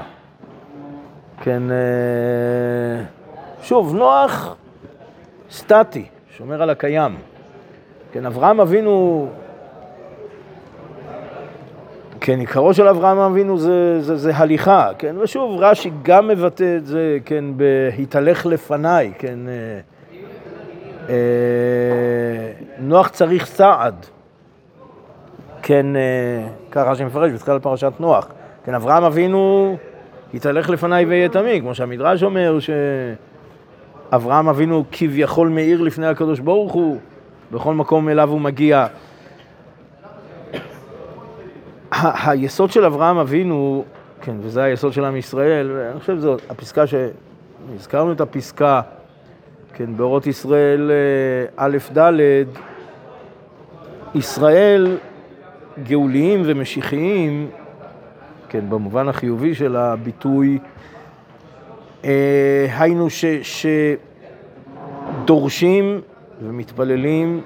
כן, 1.42 1.64
אה, 1.72 3.04
שוב, 3.62 3.96
נוח 3.96 4.56
סטטי, 5.52 6.06
שומר 6.38 6.62
על 6.62 6.70
הקיים. 6.70 7.16
כן, 8.12 8.26
אברהם 8.26 8.60
אבינו, 8.60 9.28
כן, 12.22 12.40
עיקרו 12.40 12.74
של 12.74 12.88
אברהם 12.88 13.18
אבינו 13.18 13.58
זה, 13.58 14.02
זה, 14.02 14.18
זה 14.18 14.36
הליכה, 14.36 14.90
כן, 14.98 15.16
ושוב, 15.18 15.60
רש"י 15.60 15.92
גם 16.04 16.28
מבטא 16.28 16.78
את 16.78 16.86
זה, 16.86 17.18
כן, 17.26 17.46
בהתהלך 17.58 18.46
לפניי, 18.46 19.12
כן, 19.20 19.40
אה, 19.48 19.80
אה, 21.10 21.16
נוח 22.80 23.08
צריך 23.08 23.46
סעד, 23.46 24.06
כן, 25.62 25.96
אה, 25.96 26.48
ככה 26.72 26.96
שמפרש 26.96 27.32
בתחילת 27.32 27.63
פרשת 27.63 27.94
נוח, 28.00 28.27
כן, 28.63 28.74
אברהם 28.74 29.03
אבינו 29.03 29.77
התהלך 30.34 30.70
לפניי 30.70 31.06
ויהיה 31.06 31.30
תמיד, 31.30 31.62
כמו 31.62 31.75
שהמדרש 31.75 32.24
אומר, 32.24 32.58
שאברהם 34.10 34.50
אבינו 34.50 34.84
כביכול 34.91 35.48
מאיר 35.48 35.82
לפני 35.82 36.08
הקדוש 36.08 36.39
ברוך 36.39 36.74
הוא, 36.74 36.98
בכל 37.51 37.74
מקום 37.74 38.10
אליו 38.10 38.30
הוא 38.30 38.41
מגיע. 38.41 38.88
היסוד 42.01 42.72
של 42.72 42.86
אברהם 42.86 43.18
אבינו, 43.18 43.84
כן, 44.22 44.36
וזה 44.39 44.63
היסוד 44.63 44.94
של 44.94 45.06
עם 45.06 45.15
ישראל, 45.15 45.72
ואני 45.75 46.00
חושב 46.00 46.15
שזאת 46.15 46.41
הפסקה 46.50 46.88
ש... 46.88 46.94
הזכרנו 47.75 48.12
את 48.12 48.22
הפסקה, 48.22 48.82
כן, 49.74 49.98
באורות 49.98 50.27
ישראל 50.27 50.91
אה, 50.91 51.65
א' 51.65 51.77
ד', 51.98 52.12
ישראל 54.15 54.98
גאוליים 55.84 56.42
ומשיחיים, 56.46 57.50
כן, 58.50 58.70
במובן 58.70 59.08
החיובי 59.08 59.56
של 59.56 59.75
הביטוי, 59.75 60.60
אה, 62.06 62.68
היינו 62.80 63.10
ש... 63.10 63.25
שדורשים 65.24 66.01
ומתפללים 66.44 67.42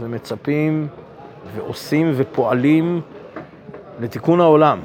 ומצפים 0.00 0.88
ועושים 1.56 2.12
ופועלים 2.16 3.00
לתיקון 4.00 4.40
העולם. 4.40 4.80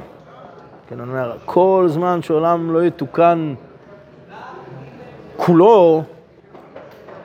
כן, 0.87 0.99
אני 0.99 1.09
אומר, 1.09 1.37
כל 1.45 1.85
זמן 1.87 2.21
שעולם 2.21 2.71
לא 2.71 2.85
יתוקן 2.85 3.53
כולו, 5.37 6.03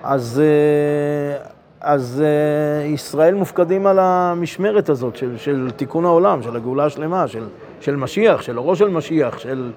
אז, 0.02 0.42
אה, 0.44 1.50
אז 1.88 2.22
אה, 2.24 2.86
ישראל 2.86 3.34
מופקדים 3.34 3.86
על 3.86 3.98
המשמרת 3.98 4.88
הזאת 4.88 5.16
של, 5.16 5.36
של 5.36 5.70
תיקון 5.76 6.04
העולם, 6.04 6.42
של 6.42 6.56
הגאולה 6.56 6.84
השלמה, 6.84 7.28
של, 7.28 7.44
של 7.80 7.96
משיח, 7.96 8.42
של 8.42 8.58
אורו 8.58 8.76
של 8.76 8.88
משיח, 8.88 9.38
של... 9.38 9.72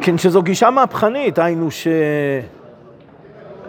כן, 0.00 0.18
שזו 0.18 0.42
גישה 0.42 0.70
מהפכנית, 0.70 1.38
היינו 1.38 1.68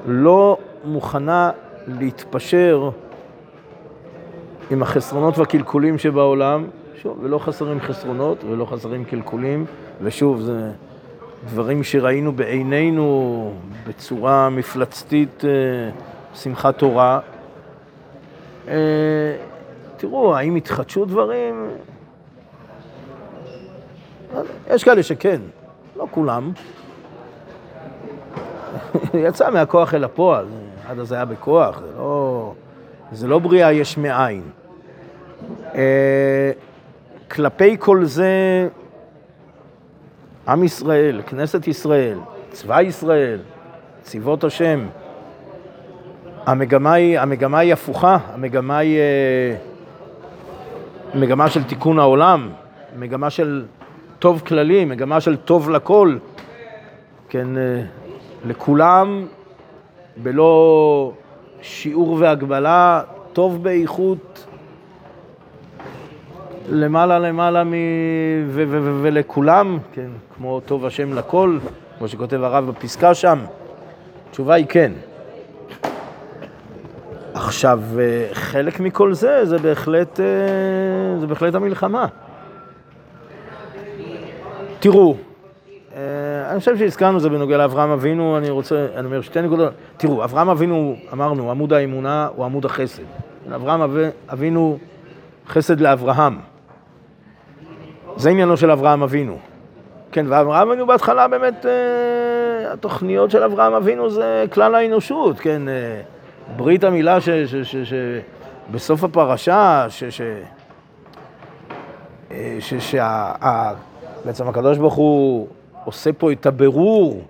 שלא 0.06 0.58
מוכנה 0.86 1.52
להתפשר 1.88 2.90
עם 4.72 4.82
החסרונות 4.82 5.38
והקלקולים 5.38 5.98
שבעולם, 5.98 6.68
שוב, 7.02 7.20
ולא 7.22 7.38
חסרים 7.38 7.80
חסרונות 7.80 8.44
ולא 8.44 8.66
חסרים 8.66 9.06
קלקולים, 9.06 9.66
ושוב, 10.02 10.42
זה 10.42 10.72
דברים 11.50 11.84
שראינו 11.84 12.32
בעינינו 12.32 13.52
בצורה 13.88 14.50
מפלצתית, 14.50 15.46
אה, 15.46 15.50
שמחת 16.36 16.78
תורה. 16.78 17.20
אה, 18.68 18.74
תראו, 19.98 20.36
האם 20.36 20.56
התחדשו 20.56 21.06
דברים? 21.06 21.70
יש 24.70 24.84
כאלה 24.84 25.04
שכן, 25.04 25.42
לא 25.96 26.08
כולם. 26.12 26.52
יצא 29.28 29.52
מהכוח 29.52 29.94
אל 29.94 30.04
הפועל, 30.04 30.46
עד 30.88 31.00
אז 31.00 31.12
היה 31.12 31.26
בכוח, 31.26 31.80
זה 31.80 31.98
לא, 31.98 32.54
זה 33.12 33.28
לא 33.28 33.40
בריאה 33.40 33.74
יש 33.74 33.98
מאין. 33.98 34.44
אה, 35.76 36.52
כלפי 37.32 37.76
כל 37.80 38.06
זה, 38.06 38.68
עם 40.48 40.64
ישראל, 40.64 41.22
כנסת 41.28 41.68
ישראל, 41.68 42.18
צבא 42.52 42.82
ישראל, 42.82 43.40
צבאות 44.02 44.44
השם, 44.44 44.88
המגמה 46.46 46.94
היא, 46.94 47.20
המגמה 47.20 47.60
היא 47.60 47.74
הפוכה, 47.74 48.18
המגמה 48.34 48.78
היא 48.78 48.98
אה, 49.00 49.56
מגמה 51.20 51.50
של 51.50 51.64
תיקון 51.64 52.00
העולם, 52.00 52.50
מגמה 52.98 53.30
של 53.30 53.66
טוב 54.20 54.42
כללי, 54.48 54.86
מגמה 54.86 55.22
של 55.22 55.36
טוב 55.36 55.70
לכל, 55.70 56.18
כן, 57.30 57.58
אה, 57.58 57.82
לכולם, 58.46 59.26
בלא 60.18 61.12
שיעור 61.62 62.18
והגבלה, 62.20 63.02
טוב 63.34 63.64
באיכות, 63.64 64.46
למעלה 66.70 67.20
למעלה 67.20 67.64
מ... 67.64 67.74
ו- 68.48 68.64
ו- 68.68 68.80
ו- 68.84 69.00
ולכולם, 69.02 69.78
כן, 69.94 70.10
כמו 70.38 70.60
טוב 70.66 70.86
השם 70.86 71.14
לכל, 71.14 71.58
כמו 71.98 72.08
שכותב 72.08 72.44
הרב 72.44 72.66
בפסקה 72.70 73.14
שם, 73.14 73.40
התשובה 74.30 74.54
היא 74.54 74.66
כן. 74.70 74.92
עכשיו, 77.36 77.80
אה, 78.00 78.28
חלק 78.34 78.80
מכל 78.80 79.14
זה, 79.14 79.46
זה 79.46 79.58
בהחלט, 79.58 80.20
אה, 80.20 80.26
זה 81.20 81.28
בהחלט 81.28 81.56
המלחמה. 81.56 82.06
תראו, 84.80 85.16
אה, 85.96 86.00
אני 86.52 86.60
חושב 86.60 86.78
שהזכרנו 86.78 87.20
זה 87.20 87.30
בנוגע 87.30 87.58
לאברהם 87.58 87.90
אבינו, 87.90 88.38
אני 88.38 88.50
רוצה, 88.50 88.88
אני 88.96 89.06
אומר 89.06 89.22
שתי 89.22 89.42
נקודות. 89.42 89.74
תראו, 89.98 90.24
אברהם 90.24 90.50
אבינו, 90.50 90.96
אמרנו, 91.14 91.52
עמוד 91.52 91.74
האמונה 91.74 92.28
הוא 92.36 92.46
עמוד 92.46 92.66
החסד. 92.66 93.04
אברהם 93.56 93.82
אבינו, 94.30 94.78
חסד 95.48 95.82
לאברהם. 95.82 96.40
זה 98.16 98.30
עניינו 98.30 98.58
של 98.58 98.72
אברהם 98.72 99.04
אבינו. 99.04 99.38
כן, 100.12 100.26
ואברהם 100.30 100.68
אבינו 100.68 100.88
בהתחלה 100.88 101.28
באמת, 101.28 101.66
התוכניות 102.72 103.32
של 103.32 103.44
אברהם 103.44 103.74
אבינו 103.74 104.10
זה 104.10 104.46
כלל 104.52 104.76
האנושות, 104.76 105.40
כן, 105.40 105.62
ברית 106.56 106.84
המילה 106.84 107.22
ש, 107.22 107.30
ש, 107.30 107.56
ש, 107.56 107.76
ש, 107.76 107.94
בסוף 108.72 109.04
הפרשה, 109.04 109.86
ש, 109.90 110.04
ש, 110.04 110.22
אה, 112.32 112.58
ש, 112.60 112.74
ש, 112.74 112.96
בעצם 114.26 114.48
הקדוש 114.48 114.78
ברוך 114.78 114.94
הוא 114.94 115.48
עושה 115.86 116.14
פה 116.14 116.32
את 116.32 116.46
הבירור, 116.46 117.24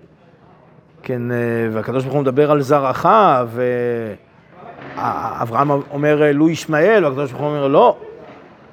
כן, 1.02 1.32
אה, 1.32 1.36
והקדוש 1.72 2.02
ברוך 2.02 2.14
הוא 2.14 2.22
מדבר 2.22 2.50
על 2.50 2.62
זרעך, 2.62 3.08
ואברהם 4.96 5.70
אומר 5.70 6.32
לו 6.32 6.50
ישמעאל, 6.50 7.04
והקדוש 7.04 7.30
ברוך 7.30 7.42
הוא 7.42 7.50
אומר 7.50 7.68
לא, 7.68 7.96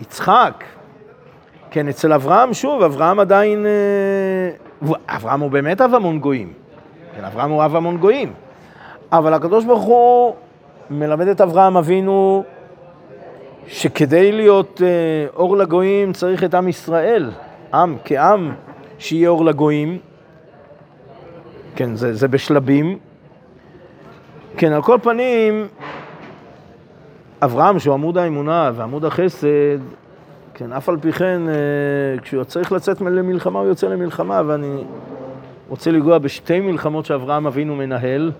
יצחק. 0.02 0.64
כן, 1.72 1.88
אצל 1.88 2.14
אברהם, 2.14 2.54
שוב, 2.54 2.84
אברהם 2.84 3.20
עדיין... 3.20 3.66
אה, 3.66 3.72
אברהם 5.08 5.40
הוא 5.40 5.52
באמת 5.52 5.82
אב 5.82 5.94
המון 5.94 6.20
גויים. 6.20 6.54
כן, 7.16 7.24
אברהם 7.24 7.52
הוא 7.52 7.66
אב 7.66 7.76
המון 7.76 7.98
גויים. 7.98 8.34
אבל 9.14 9.34
הקדוש 9.34 9.66
ברוך 9.66 9.84
הוא 9.84 10.36
מלמד 10.90 11.28
את 11.28 11.42
אברהם 11.42 11.78
אבינו 11.78 12.44
שכדי 13.68 14.32
להיות 14.32 14.82
אה, 14.84 15.36
אור 15.36 15.58
לגויים 15.58 16.14
צריך 16.14 16.44
את 16.44 16.54
עם 16.54 16.68
ישראל, 16.68 17.32
עם 17.74 17.98
כעם 18.06 18.52
שיהיה 19.00 19.30
אור 19.30 19.46
לגויים. 19.46 19.98
כן, 21.76 21.96
זה, 21.96 22.14
זה 22.14 22.28
בשלבים. 22.28 22.98
כן, 24.58 24.72
על 24.72 24.82
כל 24.82 24.98
פנים, 25.02 25.68
אברהם, 27.42 27.80
שהוא 27.80 27.94
עמוד 27.94 28.18
האמונה 28.18 28.72
ועמוד 28.76 29.06
החסד, 29.06 29.80
כן, 30.54 30.74
אף 30.74 30.90
על 30.90 30.98
פי 31.02 31.12
כן, 31.12 31.42
אה, 31.48 32.22
כשהוא 32.22 32.44
צריך 32.44 32.72
לצאת 32.72 33.02
למלחמה, 33.02 33.60
הוא 33.60 33.68
יוצא 33.68 33.88
למלחמה, 33.88 34.42
ואני 34.46 34.84
רוצה 35.70 35.92
לנגוע 35.92 36.18
בשתי 36.18 36.60
מלחמות 36.60 37.06
שאברהם 37.06 37.48
אבינו 37.48 37.76
מנהל. 37.76 38.32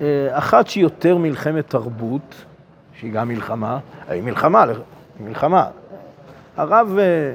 אה, 0.00 0.28
אחת 0.30 0.66
שהיא 0.66 0.82
יותר 0.82 1.16
מלחמת 1.16 1.70
תרבות, 1.70 2.44
שהיא 2.94 3.12
גם 3.12 3.28
מלחמה, 3.28 3.78
היא 4.08 4.22
מלחמה, 4.22 4.64
מלחמה. 5.20 5.66
הרב 6.56 6.96
אה, 6.98 7.34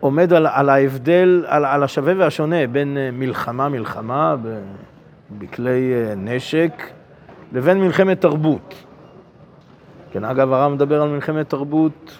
עומד 0.00 0.32
על, 0.32 0.46
על 0.46 0.68
ההבדל, 0.68 1.44
על, 1.46 1.64
על 1.64 1.82
השווה 1.82 2.12
והשונה 2.18 2.66
בין 2.66 2.96
מלחמה, 3.12 3.68
מלחמה, 3.68 4.36
בכלי 5.38 5.92
נשק, 6.16 6.82
לבין 7.52 7.80
מלחמת 7.80 8.20
תרבות. 8.20 8.84
כן, 10.12 10.24
אגב, 10.24 10.52
הרב 10.52 10.72
מדבר 10.72 11.02
על 11.02 11.08
מלחמת 11.08 11.48
תרבות 11.50 12.18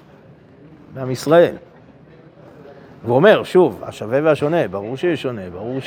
בעם 0.95 1.11
ישראל. 1.11 1.57
והוא 3.05 3.17
אומר, 3.17 3.45
שוב, 3.45 3.83
השווה 3.87 4.21
והשונה, 4.23 4.69
ברור 4.69 4.97
שיש 4.97 5.23
שונה, 5.23 5.51
ברור. 5.53 5.79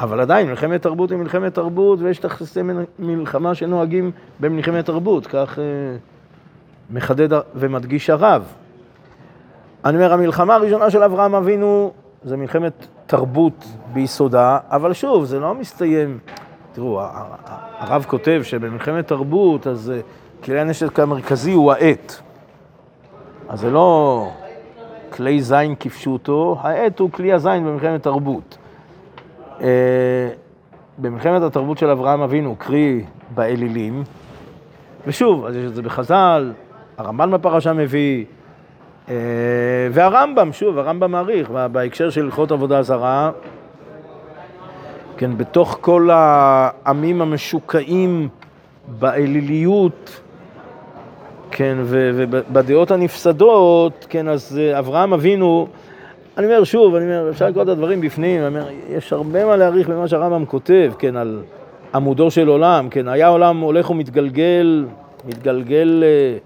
אבל 0.00 0.20
עדיין, 0.20 0.48
מלחמת 0.48 0.82
תרבות 0.82 1.10
היא 1.10 1.18
מלחמת 1.18 1.54
תרבות, 1.54 1.98
ויש 2.02 2.18
תכסי 2.18 2.60
מלחמה 2.98 3.54
שנוהגים 3.54 4.10
במלחמת 4.40 4.86
תרבות, 4.86 5.26
כך 5.26 5.58
אה, 5.58 5.64
מחדד 6.90 7.40
ומדגיש 7.54 8.10
הרב. 8.10 8.44
אני 9.84 9.96
אומר, 9.96 10.12
המלחמה 10.12 10.54
הראשונה 10.54 10.90
של 10.90 11.02
אברהם 11.02 11.34
אבינו 11.34 11.92
זה 12.22 12.36
מלחמת 12.36 12.86
תרבות 13.06 13.64
ביסודה, 13.92 14.58
אבל 14.68 14.92
שוב, 14.92 15.24
זה 15.24 15.40
לא 15.40 15.54
מסתיים. 15.54 16.18
תראו, 16.72 17.00
הרב 17.78 18.04
כותב 18.08 18.40
שבמלחמת 18.42 19.08
תרבות, 19.08 19.66
אז 19.66 19.90
אה, 19.90 20.00
כלי 20.44 20.60
הנשק 20.60 21.00
המרכזי 21.00 21.52
הוא 21.52 21.72
העט. 21.72 22.14
אז 23.48 23.60
זה 23.60 23.70
לא 23.70 24.30
כלי 25.10 25.42
זין 25.42 25.74
כפשוטו, 25.80 26.56
העט 26.60 27.00
הוא 27.00 27.10
כלי 27.10 27.32
הזין 27.32 27.64
במלחמת 27.64 28.02
תרבות. 28.02 28.58
אה, 29.60 30.28
במלחמת 30.98 31.42
התרבות 31.42 31.78
של 31.78 31.90
אברהם 31.90 32.20
אבינו, 32.20 32.56
קרי 32.58 33.04
באלילים, 33.34 34.02
ושוב, 35.06 35.44
אז 35.46 35.56
יש 35.56 35.64
את 35.64 35.74
זה 35.74 35.82
בחז"ל, 35.82 36.52
הרמב"ן 36.98 37.30
בפרשה 37.30 37.72
מביא, 37.72 38.24
אה, 39.08 39.14
והרמב"ם, 39.92 40.52
שוב, 40.52 40.78
הרמב"ם 40.78 41.10
מעריך, 41.10 41.50
בהקשר 41.72 42.10
של 42.10 42.24
הלכות 42.24 42.52
עבודה 42.52 42.82
זרה, 42.82 43.30
כן, 45.16 45.36
בתוך 45.38 45.78
כל 45.80 46.08
העמים 46.12 47.22
המשוקעים 47.22 48.28
באליליות, 48.98 50.20
כן, 51.50 51.78
ובדעות 51.86 52.90
הנפסדות, 52.90 54.06
כן, 54.08 54.28
אז 54.28 54.58
אה, 54.62 54.78
אברהם 54.78 55.12
אבינו, 55.12 55.68
אני 56.38 56.46
אומר 56.46 56.64
שוב, 56.64 56.94
אני 56.94 57.04
אומר, 57.04 57.30
אפשר 57.30 57.48
לקרוא 57.48 57.62
את 57.62 57.68
הדברים 57.68 58.00
בפנים, 58.00 58.40
אני 58.40 58.48
אומר, 58.48 58.68
יש 58.88 59.12
הרבה 59.12 59.44
מה 59.44 59.56
להעריך 59.56 59.88
במה 59.88 60.08
שהרמב"ם 60.08 60.46
כותב, 60.46 60.92
כן, 60.98 61.16
על 61.16 61.42
עמודו 61.94 62.30
של 62.30 62.48
עולם, 62.48 62.88
כן, 62.88 63.08
היה 63.08 63.28
עולם 63.28 63.60
הולך 63.60 63.90
ומתגלגל, 63.90 64.86
מתגלגל, 65.24 66.02
אה, 66.06 66.38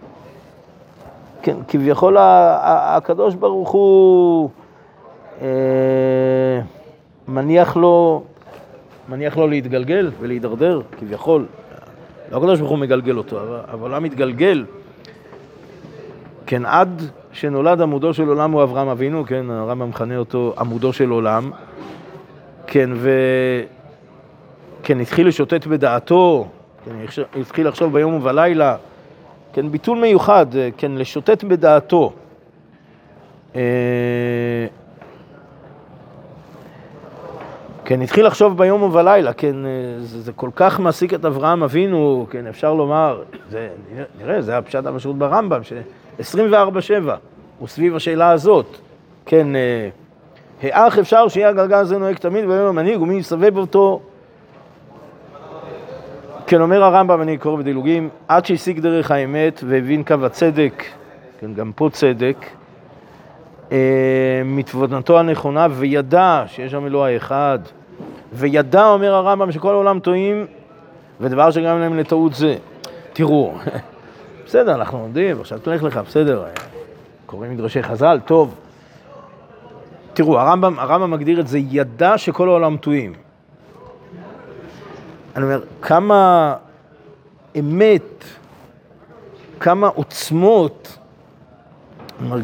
כן, 1.42 1.57
כביכול 1.68 2.16
הקדוש 2.18 3.35
ברוך 3.35 3.70
הוא 3.70 4.50
אה, 5.42 6.61
מניח 7.29 7.76
לו, 7.76 8.22
מניח 9.09 9.37
לו 9.37 9.48
להתגלגל 9.48 10.11
ולהידרדר, 10.20 10.81
כביכול. 10.98 11.46
לא 12.33 12.37
הקדוש 12.37 12.59
ברוך 12.59 12.70
הוא 12.70 12.79
מגלגל 12.79 13.18
אותו, 13.18 13.40
אבל 13.40 13.61
העולם 13.68 14.03
מתגלגל. 14.03 14.64
כן, 16.46 16.66
עד 16.66 17.03
שנולד 17.33 17.81
עמודו 17.81 18.14
של 18.14 18.29
עולם 18.29 18.51
הוא 18.51 18.62
אברהם 18.62 18.88
אבינו, 18.88 19.25
כן, 19.27 19.51
הרמב"ם 19.51 19.88
מכנה 19.88 20.16
אותו 20.16 20.55
עמודו 20.59 20.93
של 20.93 21.11
עולם, 21.11 21.51
כן, 22.66 22.90
ו... 22.95 23.11
כן, 24.83 25.01
התחיל 25.01 25.29
לשוטט 25.29 25.66
בדעתו, 25.66 26.49
כן, 26.85 26.93
התחיל 27.40 27.69
לחשוב 27.69 27.93
ביום 27.93 28.14
ובלילה, 28.14 28.77
כן, 29.53 29.69
ביטול 29.69 29.99
מיוחד, 29.99 30.47
כן, 30.77 30.93
לשוטט 30.93 31.45
בדעתו. 31.45 32.12
אה, 33.57 33.61
כן, 37.85 38.03
התחיל 38.03 38.27
לחשוב 38.27 38.59
ביום 38.59 38.83
ובלילה, 38.83 39.33
כן, 39.33 39.57
זה, 39.99 40.21
זה 40.21 40.33
כל 40.33 40.51
כך 40.57 40.81
מעסיק 40.81 41.14
את 41.14 41.25
אברהם 41.25 41.62
אבינו, 41.62 42.27
כן, 42.31 42.47
אפשר 42.47 42.75
לומר, 42.75 43.23
זה, 43.51 43.69
נראה, 44.19 44.43
זה 44.43 44.59
הפשט 44.59 44.87
המשמעות 44.87 45.19
ברמב"ם. 45.19 45.61
24-7, 46.20 46.22
הוא 47.59 47.68
סביב 47.68 47.96
השאלה 47.96 48.30
הזאת. 48.30 48.76
כן, 49.26 49.46
האח 50.62 50.98
אפשר 50.98 51.28
שיהיה 51.28 51.48
הגלגל 51.48 51.76
הזה 51.76 51.98
נוהג 51.98 52.16
תמיד 52.16 52.44
ולא 52.44 52.66
לו 52.66 52.72
מנהיג, 52.72 53.02
ומי 53.02 53.14
יסבב 53.14 53.56
אותו. 53.56 54.00
כן, 56.46 56.61
אומר 56.61 56.85
הרמב"ם, 56.85 57.22
אני 57.22 57.38
קורא 57.38 57.56
בדילוגים, 57.56 58.09
עד 58.28 58.46
שהשיג 58.46 58.80
דרך 58.80 59.11
האמת 59.11 59.61
והבין 59.66 60.04
קו 60.04 60.14
הצדק, 60.22 60.85
כן, 61.40 61.54
גם 61.54 61.72
פה 61.76 61.88
צדק, 61.92 62.46
אה, 63.72 64.42
מתבונתו 64.44 65.18
הנכונה, 65.18 65.66
וידע 65.70 66.44
שיש 66.46 66.72
שם 66.72 66.87
אלוה 66.87 67.09
האחד, 67.09 67.59
וידע, 68.33 68.88
אומר 68.88 69.14
הרמב"ם, 69.14 69.52
שכל 69.52 69.72
העולם 69.74 70.00
טועים, 70.00 70.46
ודבר 71.20 71.50
שגם 71.50 71.80
להם 71.80 71.96
לטעות 71.96 72.35
זה. 72.35 72.56
תראו, 73.12 73.54
בסדר, 74.50 74.74
אנחנו 74.74 74.98
עומדים, 74.98 75.40
עכשיו 75.40 75.58
תלך 75.58 75.82
לך, 75.82 75.96
בסדר, 75.96 76.44
קוראים 77.26 77.52
מדרשי 77.52 77.82
חז"ל, 77.82 78.20
טוב. 78.24 78.54
תראו, 80.12 80.40
הרמב"ם, 80.40 80.78
הרמב"ם 80.78 81.10
מגדיר 81.10 81.40
את 81.40 81.48
זה, 81.48 81.58
ידע 81.58 82.18
שכל 82.18 82.48
העולם 82.48 82.76
טועים. 82.76 83.12
אני 85.36 85.44
אומר, 85.44 85.62
כמה 85.82 86.54
אמת, 87.58 88.24
כמה 89.60 89.86
עוצמות 89.86 90.98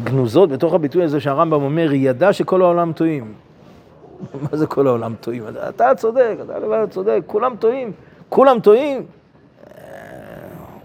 גנוזות 0.03 0.49
בתוך 0.49 0.73
הביטוי 0.73 1.03
הזה 1.03 1.19
שהרמב"ם 1.19 1.63
אומר, 1.63 1.93
ידע 1.93 2.33
שכל 2.33 2.61
העולם 2.61 2.93
טועים. 2.93 3.33
מה 4.51 4.57
זה 4.57 4.67
כל 4.67 4.87
העולם 4.87 5.15
טועים? 5.21 5.43
אתה 5.69 5.95
צודק, 5.95 6.35
אתה 6.45 6.59
לבד 6.59 6.87
צודק, 6.89 7.19
כולם 7.25 7.55
טועים, 7.59 7.91
כולם 8.29 8.59
טועים. 8.59 9.05
אה, 9.67 9.73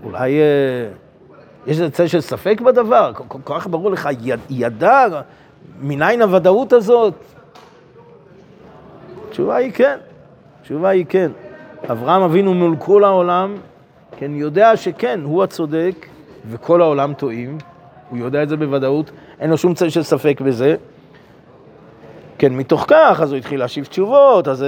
אולי 0.04 0.40
אה, 0.40 1.01
יש 1.66 1.80
איזה 1.80 1.90
צל 1.90 2.06
של 2.06 2.20
ספק 2.20 2.60
בדבר? 2.60 3.12
כל 3.28 3.38
כך 3.44 3.66
ברור 3.66 3.90
לך, 3.90 4.08
ידע, 4.50 5.06
מניין 5.80 6.22
הוודאות 6.22 6.72
הזאת? 6.72 7.14
התשובה 9.28 9.56
היא 9.56 9.72
כן, 9.72 9.98
התשובה 10.60 10.88
היא 10.88 11.06
כן. 11.08 11.30
אברהם 11.90 12.22
אבינו 12.22 12.54
מול 12.54 12.76
כל 12.78 13.04
העולם, 13.04 13.56
כן, 14.16 14.34
יודע 14.34 14.76
שכן, 14.76 15.20
הוא 15.24 15.42
הצודק 15.42 16.06
וכל 16.50 16.82
העולם 16.82 17.14
טועים, 17.14 17.58
הוא 18.10 18.18
יודע 18.18 18.42
את 18.42 18.48
זה 18.48 18.56
בוודאות, 18.56 19.10
אין 19.40 19.50
לו 19.50 19.56
שום 19.56 19.74
צל 19.74 19.88
של 19.88 20.02
ספק 20.02 20.40
בזה. 20.40 20.76
כן, 22.38 22.52
מתוך 22.52 22.84
כך, 22.88 23.20
אז 23.22 23.30
הוא 23.30 23.38
התחיל 23.38 23.60
להשיב 23.60 23.84
תשובות, 23.84 24.48
אז 24.48 24.64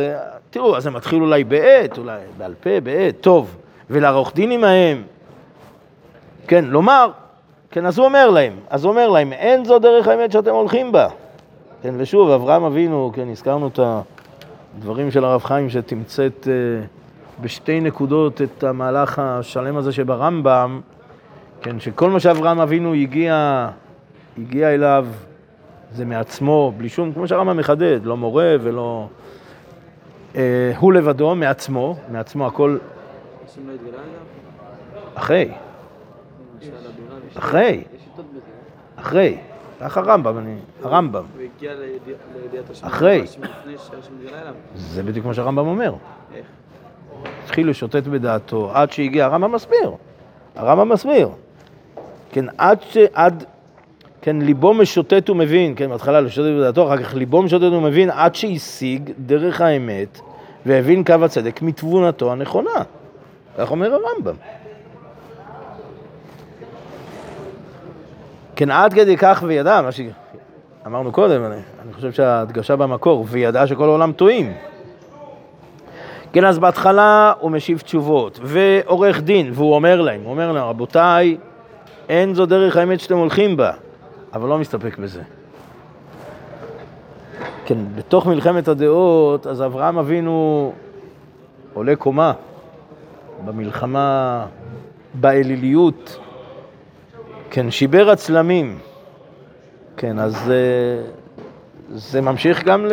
תראו, 0.51 0.77
אז 0.77 0.83
זה 0.83 0.91
מתחיל 0.91 1.23
אולי 1.23 1.45
בעת, 1.45 1.99
אולי 1.99 2.21
בעל 2.39 2.55
פה, 2.61 2.81
בעת, 2.81 3.15
טוב. 3.21 3.57
ולערוך 3.91 4.33
דין 4.35 4.51
עמהם, 4.51 5.03
כן, 6.49 6.65
לומר, 6.65 7.11
כן, 7.71 7.87
אז 7.87 7.99
הוא 7.99 8.07
אומר 8.07 8.31
להם, 8.31 8.53
אז 8.71 8.85
הוא 8.85 8.91
אומר 8.91 9.09
להם, 9.09 9.33
אין 9.33 9.65
זו 9.65 9.79
דרך 9.79 10.09
האמת 10.09 10.33
שאתם 10.33 10.51
הולכים 10.51 10.93
בה. 10.93 11.09
כן, 11.83 11.95
ושוב, 11.99 12.31
אברהם 12.31 12.65
אבינו, 12.65 13.13
כן, 13.15 13.29
הזכרנו 13.29 13.69
את 13.69 13.81
הדברים 14.79 15.11
של 15.11 15.25
הרב 15.25 15.43
חיים 15.43 15.71
שתמצאת 15.71 16.49
אה, 16.51 16.87
בשתי 17.41 17.81
נקודות 17.81 18.43
את 18.43 18.65
המהלך 18.65 19.19
השלם 19.19 19.77
הזה 19.77 19.93
שברמב"ם, 19.93 20.81
כן, 21.63 21.81
שכל 21.81 22.11
מה 22.11 22.21
שאברהם 22.21 22.61
אבינו 22.61 22.95
הגיע, 22.95 23.69
הגיע 24.39 24.75
אליו 24.75 25.07
זה 25.93 26.05
מעצמו, 26.05 26.73
בלי 26.77 26.89
שום, 26.89 27.13
כמו 27.13 27.29
שהרמב"ם 27.29 27.57
מחדד, 27.57 28.01
לא 28.05 28.17
מורה 28.17 28.57
ולא... 28.61 29.09
אה, 30.37 30.73
הוא 30.79 30.93
לבדו, 30.93 31.35
מעצמו, 31.35 31.97
מעצמו 32.13 32.47
הכל... 32.47 32.77
השם 33.47 33.61
לא 33.69 33.73
התגלה 33.73 33.89
אליו? 33.93 35.15
אחרי, 35.15 35.51
אחרי. 37.39 37.85
אחרי. 38.97 39.39
ככה 39.81 40.01
הרמב"ם, 40.01 40.39
אני... 40.39 40.55
הרמב"ם. 40.83 41.23
הוא 41.37 41.43
הגיע 41.57 41.75
לידיע- 41.75 42.15
לידיעת 42.43 42.71
השם. 42.71 42.87
אחרי. 42.87 43.25
זה 44.77 45.03
בדיוק 45.03 45.27
מה 45.27 45.35
שהרמב"ם 45.35 45.67
אומר. 45.67 45.95
איך? 46.35 46.47
התחיל 47.45 47.71
לשוטט 47.71 48.07
בדעתו 48.07 48.71
עד 48.75 48.93
שהגיע, 48.93 49.25
הרמב"ם 49.25 49.53
מסביר. 49.53 49.91
הרמב"ם 50.57 50.89
מסביר. 50.93 51.29
כן, 52.33 52.45
עד 52.59 52.79
ש... 52.83 52.97
עד... 53.13 53.45
כן, 54.23 54.37
ליבו 54.43 54.75
משוטט 54.75 55.31
ומבין, 55.31 55.75
כן, 55.77 55.91
בהתחלה 55.91 56.21
לשוטט 56.21 56.49
בדעתו, 56.59 56.87
אחר 56.87 57.03
כך 57.03 57.15
ליבו 57.15 57.43
משוטט 57.43 57.73
ומבין 57.73 58.11
עד 58.11 58.35
שהשיג 58.35 59.11
דרך 59.19 59.61
האמת 59.61 60.21
והבין 60.67 61.05
קו 61.05 61.15
הצדק 61.25 61.63
מתבונתו 61.63 62.33
הנכונה. 62.33 62.83
כך 63.59 63.71
אומר 63.71 63.93
הרמב"ם. 63.95 64.35
כן, 68.57 68.71
עד 68.71 68.95
כדי 68.95 69.17
כך 69.17 69.43
וידע, 69.47 69.81
מה 69.83 69.91
שאמרנו 69.93 71.13
קודם, 71.13 71.45
אני, 71.45 71.55
אני 71.83 71.93
חושב 71.93 72.13
שההדגשה 72.13 72.77
במקור, 72.77 73.27
וידע 73.29 73.67
שכל 73.67 73.85
העולם 73.85 74.13
טועים. 74.13 74.53
כן, 76.33 76.45
אז 76.45 76.59
בהתחלה 76.59 77.33
הוא 77.41 77.51
משיב 77.51 77.79
תשובות, 77.79 78.41
ועורך 78.43 79.21
דין, 79.21 79.51
והוא 79.55 79.75
אומר 79.75 80.01
להם, 80.01 80.21
הוא 80.23 80.31
אומר 80.31 80.53
להם, 80.53 80.65
רבותיי, 80.65 81.37
אין 82.09 82.35
זו 82.35 82.47
דרך 82.47 82.77
האמת 82.77 83.01
שאתם 83.01 83.17
הולכים 83.17 83.57
בה, 83.57 83.73
אבל 84.33 84.49
לא 84.49 84.59
מסתפק 84.59 84.99
בזה. 84.99 85.23
כן, 87.67 87.79
בתוך 87.97 88.27
מלחמת 88.27 88.69
הדעות, 88.69 89.47
אז 89.47 89.63
אברהם 89.63 89.99
אבינו 89.99 90.73
עולה 91.75 91.97
קומה 91.97 92.33
במלחמה, 93.45 94.47
באליליות, 95.15 96.19
כן, 97.51 97.71
שיבר 97.71 98.11
הצלמים, 98.11 98.79
כן, 99.97 100.19
אז 100.19 100.51
אה, 100.51 101.11
זה 101.89 102.21
ממשיך 102.21 102.65
גם 102.65 102.87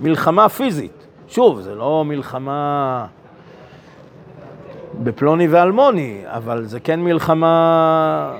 למלחמה 0.00 0.48
פיזית. 0.48 1.06
שוב, 1.28 1.60
זה 1.60 1.74
לא 1.74 2.04
מלחמה 2.06 3.06
בפלוני 5.02 5.48
ואלמוני, 5.48 6.22
אבל 6.26 6.64
זה 6.64 6.80
כן 6.80 7.00
מלחמה... 7.00 8.36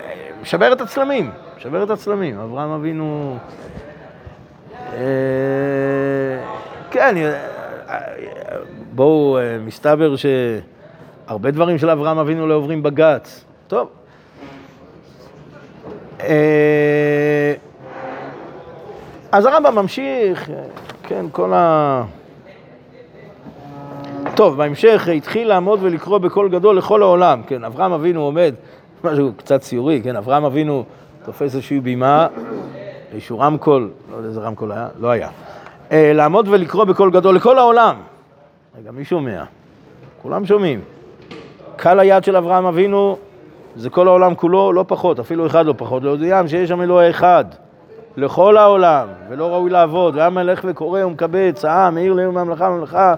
אה, 0.00 0.30
משבר 0.42 0.72
את 0.72 0.80
הצלמים, 0.80 1.30
משבר 1.56 1.82
את 1.82 1.90
הצלמים. 1.90 2.38
אברהם 2.38 2.70
אבינו... 2.70 3.38
אה, 4.92 5.00
כן, 6.90 7.14
בואו, 8.94 9.38
מסתבר 9.60 10.14
שהרבה 10.16 11.50
דברים 11.50 11.78
של 11.78 11.90
אברהם 11.90 12.18
אבינו 12.18 12.46
לא 12.46 12.54
עוברים 12.54 12.82
בג"ץ. 12.82 13.44
טוב. 13.66 14.03
אה, 16.28 17.54
אז 19.32 19.46
הרמב"ם 19.46 19.74
ממשיך, 19.74 20.50
כן, 21.02 21.26
כל 21.32 21.52
ה... 21.54 22.02
טוב, 24.34 24.56
בהמשך 24.56 25.08
התחיל 25.16 25.48
לעמוד 25.48 25.78
ולקרוא 25.82 26.18
בקול 26.18 26.48
גדול 26.48 26.76
לכל 26.78 27.02
העולם, 27.02 27.42
כן, 27.46 27.64
אברהם 27.64 27.92
אבינו 27.92 28.20
עומד, 28.20 28.54
משהו 29.04 29.32
קצת 29.36 29.60
ציורי, 29.60 30.00
כן, 30.04 30.16
אברהם 30.16 30.44
אבינו 30.44 30.84
תופס 31.24 31.42
איזושהי 31.42 31.80
בימה, 31.80 32.26
איזשהו 33.12 33.38
רמקול, 33.38 33.90
לא 34.10 34.16
יודע 34.16 34.28
איזה 34.28 34.40
רמקול 34.40 34.72
היה, 34.72 34.88
לא 35.00 35.10
היה, 35.10 35.28
אה, 35.92 36.12
לעמוד 36.14 36.48
ולקרוא 36.48 36.84
בקול 36.84 37.10
גדול 37.10 37.36
לכל 37.36 37.58
העולם. 37.58 37.96
רגע, 38.78 38.90
מי 38.90 39.04
שומע? 39.04 39.44
כולם 40.22 40.46
שומעים. 40.46 40.80
קהל 41.76 42.00
היד 42.00 42.24
של 42.24 42.36
אברהם 42.36 42.66
אבינו 42.66 43.16
זה 43.76 43.90
כל 43.90 44.08
העולם 44.08 44.34
כולו, 44.34 44.72
לא 44.72 44.84
פחות, 44.88 45.18
אפילו 45.18 45.46
אחד 45.46 45.66
לא 45.66 45.74
פחות, 45.76 46.02
להודיעם 46.02 46.48
שיש 46.48 46.68
שם 46.68 46.82
אלוהי 46.82 47.10
אחד, 47.10 47.44
לכל 48.16 48.56
העולם, 48.56 49.08
ולא 49.28 49.54
ראוי 49.54 49.70
לעבוד, 49.70 50.16
והיה 50.16 50.30
מלך 50.30 50.60
וקורא 50.64 51.04
ומקבץ, 51.04 51.64
העם, 51.64 51.96
העיר 51.96 52.12
לעיר 52.12 52.30
מהמלאכה 52.30 52.70
ממלכה, 52.70 53.14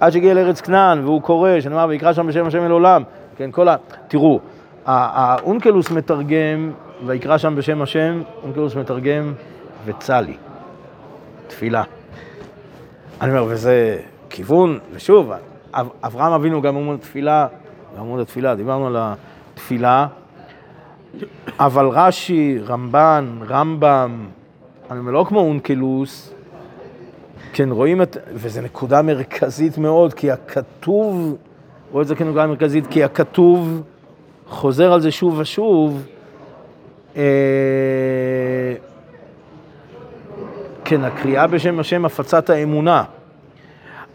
עד 0.00 0.12
שהגיע 0.12 0.34
לארץ 0.34 0.60
כנען, 0.60 1.04
והוא 1.04 1.22
קורא, 1.22 1.60
שנאמר, 1.60 1.86
ויקרא 1.88 2.12
שם 2.12 2.26
בשם 2.26 2.46
השם 2.46 2.64
אל 2.64 2.70
עולם, 2.70 3.02
כן, 3.36 3.50
כל 3.50 3.68
ה... 3.68 3.76
תראו, 4.08 4.40
ה- 4.86 5.22
האונקלוס 5.34 5.90
מתרגם, 5.90 6.72
ויקרא 7.06 7.38
שם 7.38 7.56
בשם 7.56 7.82
השם, 7.82 8.22
אונקלוס 8.42 8.76
מתרגם, 8.76 9.32
וצלי, 9.84 10.36
תפילה. 11.46 11.82
אני 13.20 13.30
אומר, 13.30 13.44
וזה 13.48 13.98
כיוון, 14.30 14.78
ושוב, 14.94 15.32
אב- 15.74 15.88
אברהם 16.04 16.32
אבינו 16.32 16.62
גם 16.62 16.76
עמוד 16.76 16.98
תפילה, 17.00 17.46
עמוד 17.98 18.20
התפילה, 18.20 18.54
דיברנו 18.54 18.86
על 18.86 18.96
התפילה, 19.56 20.06
אבל 21.58 21.86
רש"י, 21.88 22.58
רמב"ן, 22.66 23.38
רמב"ם, 23.48 24.26
אומר, 24.90 25.12
לא 25.12 25.24
כמו 25.28 25.40
אונקלוס, 25.40 26.34
כן, 27.52 27.70
רואים 27.70 28.02
את, 28.02 28.16
וזו 28.32 28.60
נקודה 28.60 29.02
מרכזית 29.02 29.78
מאוד, 29.78 30.14
כי 30.14 30.30
הכתוב, 30.30 31.36
רואה 31.92 32.02
את 32.02 32.08
זה 32.08 32.14
כנקודה 32.16 32.46
מרכזית, 32.46 32.86
כי 32.86 33.04
הכתוב 33.04 33.82
חוזר 34.46 34.92
על 34.92 35.00
זה 35.00 35.10
שוב 35.10 35.38
ושוב, 35.38 36.06
אה, 37.16 37.22
כן, 40.84 41.04
הקריאה 41.04 41.46
בשם 41.46 41.80
השם 41.80 42.04
הפצת 42.04 42.50
האמונה. 42.50 43.04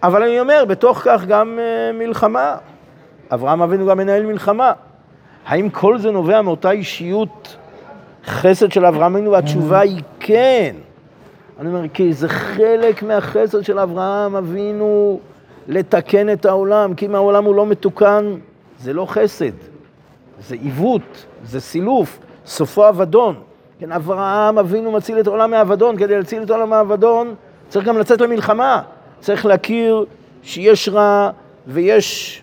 אבל 0.03 0.23
אני 0.23 0.39
אומר, 0.39 0.65
בתוך 0.67 1.01
כך 1.05 1.25
גם 1.25 1.59
אה, 1.59 1.91
מלחמה. 1.93 2.55
אברהם 3.33 3.61
אבינו 3.61 3.87
גם 3.87 3.97
מנהל 3.97 4.25
מלחמה. 4.25 4.71
האם 5.45 5.69
כל 5.69 5.97
זה 5.97 6.11
נובע 6.11 6.41
מאותה 6.41 6.71
אישיות 6.71 7.57
חסד 8.25 8.71
של 8.71 8.85
אברהם 8.85 9.15
אבינו? 9.15 9.31
והתשובה 9.31 9.79
היא 9.79 10.01
כן. 10.19 10.75
אני 11.59 11.69
אומר, 11.69 11.87
כי 11.93 12.13
זה 12.13 12.29
חלק 12.29 13.03
מהחסד 13.03 13.61
של 13.61 13.79
אברהם 13.79 14.35
אבינו 14.35 15.19
לתקן 15.67 16.33
את 16.33 16.45
העולם, 16.45 16.93
כי 16.93 17.05
אם 17.05 17.15
העולם 17.15 17.45
הוא 17.45 17.55
לא 17.55 17.65
מתוקן, 17.65 18.35
זה 18.79 18.93
לא 18.93 19.05
חסד, 19.05 19.51
זה 20.47 20.55
עיוות, 20.55 21.25
זה 21.43 21.59
סילוף, 21.59 22.19
סופו 22.45 22.89
אבדון. 22.89 23.35
כן, 23.79 23.91
אברהם 23.91 24.57
אבינו 24.57 24.91
מציל 24.91 25.19
את 25.19 25.27
העולם 25.27 25.51
מהאבדון, 25.51 25.97
כדי 25.97 26.17
להציל 26.17 26.43
את 26.43 26.49
העולם 26.49 26.69
מהאבדון 26.69 27.35
צריך 27.69 27.85
גם 27.85 27.97
לצאת 27.97 28.21
למלחמה, 28.21 28.81
צריך 29.19 29.45
להכיר 29.45 30.05
שיש 30.43 30.89
רע 30.89 31.29
ויש 31.67 32.40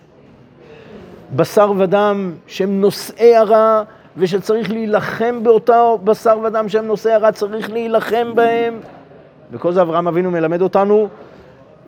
בשר 1.35 1.71
ודם 1.77 2.31
שהם 2.47 2.81
נושאי 2.81 3.35
הרע, 3.35 3.83
ושצריך 4.17 4.71
להילחם 4.71 5.43
באותו 5.43 5.99
בשר 6.03 6.39
ודם 6.43 6.69
שהם 6.69 6.85
נושאי 6.85 7.11
הרע, 7.11 7.31
צריך 7.31 7.71
להילחם 7.71 8.35
בהם. 8.35 8.79
וכל 9.51 9.71
זה 9.71 9.81
אברהם 9.81 10.07
אבינו 10.07 10.31
מלמד 10.31 10.61
אותנו, 10.61 11.07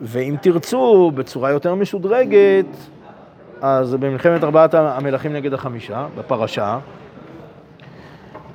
ואם 0.00 0.36
תרצו, 0.40 1.10
בצורה 1.14 1.50
יותר 1.50 1.74
משודרגת, 1.74 2.66
אז 3.60 3.94
במלחמת 3.94 4.44
ארבעת 4.44 4.74
המלכים 4.74 5.32
נגד 5.32 5.52
החמישה, 5.54 6.06
בפרשה, 6.18 6.78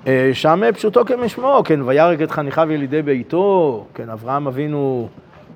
אה, 0.08 0.30
שם 0.34 0.62
פשוטו 0.74 1.06
כמשמו, 1.06 1.62
כן, 1.66 1.80
וירק 1.82 2.22
את 2.22 2.32
חניכיו 2.32 2.72
ילידי 2.72 3.02
ביתו, 3.02 3.86
כן, 3.94 4.10
אברהם 4.10 4.48
אבינו 4.48 5.08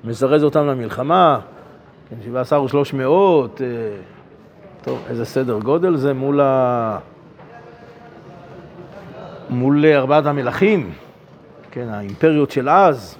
מזרז 0.03 0.43
אותם 0.43 0.67
למלחמה, 0.67 1.39
כן, 2.09 2.15
17 2.25 2.63
ושלוש 2.63 2.93
מאות, 2.93 3.61
אה, 3.61 3.67
טוב, 4.83 4.99
איזה 5.09 5.25
סדר 5.25 5.59
גודל 5.59 5.95
זה 5.95 6.13
מול 6.13 6.41
ה... 6.41 6.97
מול 9.49 9.85
ארבעת 9.85 10.25
המלכים, 10.25 10.91
כן, 11.71 11.87
האימפריות 11.89 12.51
של 12.51 12.69
אז, 12.69 13.15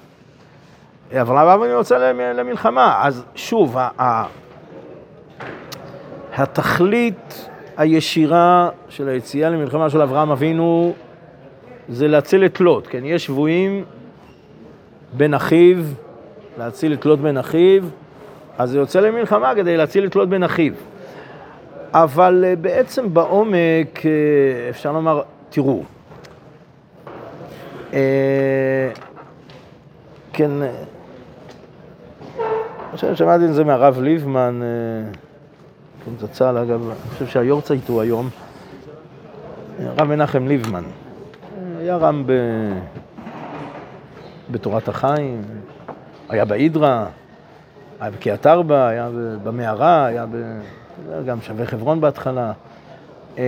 אבל 1.21 1.38
אברהם 1.38 1.69
יוצא 1.69 1.97
למ- 1.97 2.38
למלחמה. 2.38 3.00
אז 3.04 3.24
שוב, 3.36 3.78
ה- 3.78 3.89
ה- 4.02 4.26
התכלית 6.38 7.50
הישירה 7.78 8.69
של 8.89 9.10
היציאה 9.10 9.50
למלחמה 9.50 9.89
של 9.89 10.02
אברהם 10.02 10.32
אבינו 10.32 10.93
זה 11.89 12.08
להציל 12.08 12.45
את 12.45 12.60
לוט, 12.62 12.88
כן? 12.89 13.02
יש 13.06 13.26
שבויים 13.26 13.86
בן 15.13 15.34
אחיו, 15.34 15.78
להציל 16.58 16.93
את 16.93 17.06
לוט 17.06 17.19
בן 17.19 17.38
אחיו, 17.38 17.84
אז 18.58 18.69
זה 18.69 18.78
יוצא 18.78 19.00
למלחמה 19.00 19.56
כדי 19.56 19.78
להציל 19.78 20.06
את 20.06 20.15
לוט 20.15 20.30
בן 20.30 20.43
אחיו. 20.43 20.74
אבל 21.93 22.43
אה, 22.47 22.56
בעצם 22.56 23.13
בעומק, 23.13 24.06
אה, 24.06 24.69
אפשר 24.69 24.91
לומר, 24.91 25.21
תראו, 25.49 25.84
אה, 27.93 28.89
כן, 30.34 30.51
אני 30.62 30.69
חושב 32.91 33.15
ששמעתי 33.15 33.45
את 33.45 33.54
זה 33.54 33.63
מהרב 33.63 33.99
ליבמן, 34.01 34.62
כן, 36.06 36.12
זצ"ל, 36.19 36.58
אגב, 36.58 36.89
אני 36.89 37.10
חושב 37.13 37.27
שהיורצייט 37.27 37.89
הוא 37.89 38.01
היום, 38.01 38.30
הרב 39.80 40.04
מנחם 40.04 40.47
ליבמן. 40.47 40.84
היה 41.80 41.97
רם 41.97 42.23
ב... 42.25 42.32
בתורת 44.51 44.88
החיים, 44.88 45.41
היה 46.30 46.45
בהידרה, 46.45 47.06
היה 47.99 48.12
בקריית 48.12 48.47
ארבע, 48.47 48.88
היה 48.88 49.10
במערה, 49.43 50.06
היה 50.06 50.25
ב... 50.25 50.60
גם 51.26 51.42
שווה 51.42 51.66
חברון 51.66 52.02
בהתחלה. 52.02 52.52
אה, 53.38 53.44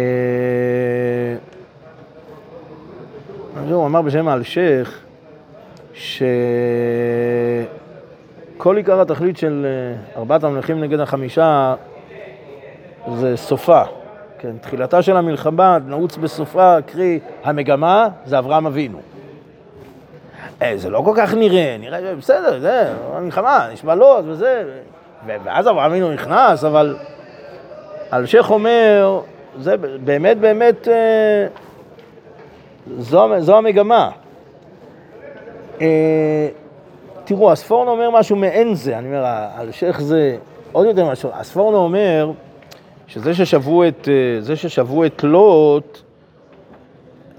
הוא 3.70 3.86
אמר 3.86 4.02
בשם 4.02 4.28
האלשיך, 4.28 5.00
שכל 5.94 6.38
עיקר 8.78 9.02
התכלית 9.02 9.38
של 9.38 9.66
אה, 9.66 10.20
ארבעת 10.20 10.44
המלכים 10.44 10.82
נגד 10.82 11.00
החמישה 11.00 11.76
זה 13.14 13.38
סופה. 13.38 13.82
כן, 14.40 14.58
תחילתה 14.62 15.02
של 15.02 15.18
המלחמה 15.18 15.78
נעוץ 15.86 16.18
בסופה, 16.18 16.78
קרי 16.86 17.20
המגמה, 17.44 18.08
זה 18.26 18.40
אברהם 18.40 18.66
אבינו. 18.66 19.02
אה, 20.62 20.74
זה 20.78 20.90
לא 20.90 21.02
כל 21.06 21.14
כך 21.18 21.34
נראה, 21.34 21.78
נראה, 21.80 22.16
בסדר, 22.16 22.60
זה 22.60 22.94
המלחמה, 23.14 23.68
נשמע 23.74 23.96
לוט 23.96 24.26
וזה, 24.28 24.64
ואז 25.26 25.68
אברהם 25.68 25.92
אבינו 25.92 26.14
נכנס, 26.14 26.64
אבל 26.64 26.96
אלשיך 28.14 28.52
אומר, 28.52 29.22
זה 29.60 29.76
באמת 29.78 30.38
באמת, 30.38 30.88
אה, 30.88 31.48
זו, 32.98 33.28
זו 33.40 33.58
המגמה. 33.58 34.10
אה, 35.82 36.48
תראו, 37.24 37.52
הספורנו 37.52 37.92
אומר 37.92 38.10
משהו 38.10 38.36
מעין 38.36 38.76
זה, 38.76 38.98
אני 38.98 39.08
אומר, 39.08 39.26
אלשיך 39.60 40.02
זה 40.02 40.38
עוד 40.72 40.88
יותר 40.88 41.06
משהו. 41.12 41.30
הספורנו 41.34 41.78
אומר 41.78 42.32
שזה 43.08 43.34
ששבו 43.34 43.88
את, 43.88 44.10
אה, 44.12 44.42
זה 44.42 44.56
ששבו 44.56 45.06
את 45.06 45.24
לוט, 45.24 46.02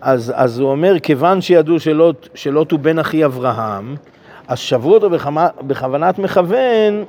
אז, 0.01 0.33
אז 0.37 0.59
הוא 0.59 0.71
אומר, 0.71 0.99
כיוון 0.99 1.41
שידעו 1.41 1.81
שלוט, 1.81 2.29
שלוט 2.35 2.73
הוא 2.73 2.81
בן 2.81 2.99
אחי 2.99 3.25
אברהם, 3.25 3.95
אז 4.49 4.59
שבו 4.59 4.95
אותו 4.95 5.11
בכוונת 5.61 6.19
מכוון 6.19 7.05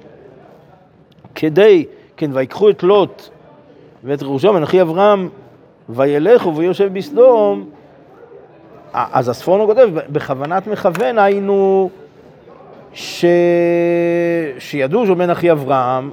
כדי, 1.35 1.85
כן, 2.17 2.29
ויקחו 2.33 2.69
את 2.69 2.83
לוט 2.83 3.29
ואת 4.03 4.23
רכושו 4.23 4.53
מנחי 4.53 4.81
אברהם 4.81 5.29
וילכו 5.89 6.55
ויושב 6.55 6.93
בסדום, 6.93 7.69
אז 8.93 9.29
הספורנו 9.29 9.65
כותב, 9.65 9.89
בכוונת 10.09 10.67
מכוון 10.67 11.19
היינו 11.19 11.89
ש... 12.93 13.25
שידעו 14.59 15.05
שהוא 15.05 15.17
בן 15.17 15.29
אחי 15.29 15.51
אברהם. 15.51 16.11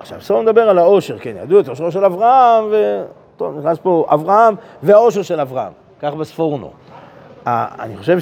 עכשיו, 0.00 0.18
הספורנו 0.18 0.42
מדבר 0.42 0.68
על 0.68 0.78
העושר, 0.78 1.18
כן, 1.18 1.34
ידעו 1.42 1.60
את 1.60 1.68
עושרו 1.68 1.90
של 1.90 2.04
אברהם, 2.04 2.64
ו... 2.70 3.02
טוב, 3.36 3.58
נכנס 3.58 3.78
פה 3.78 4.06
אברהם 4.08 4.54
והעושר 4.82 5.22
של 5.22 5.40
אברהם, 5.40 5.72
כך 6.00 6.14
בספורנו. 6.14 6.70
אני 7.46 7.96
חושב 7.96 8.18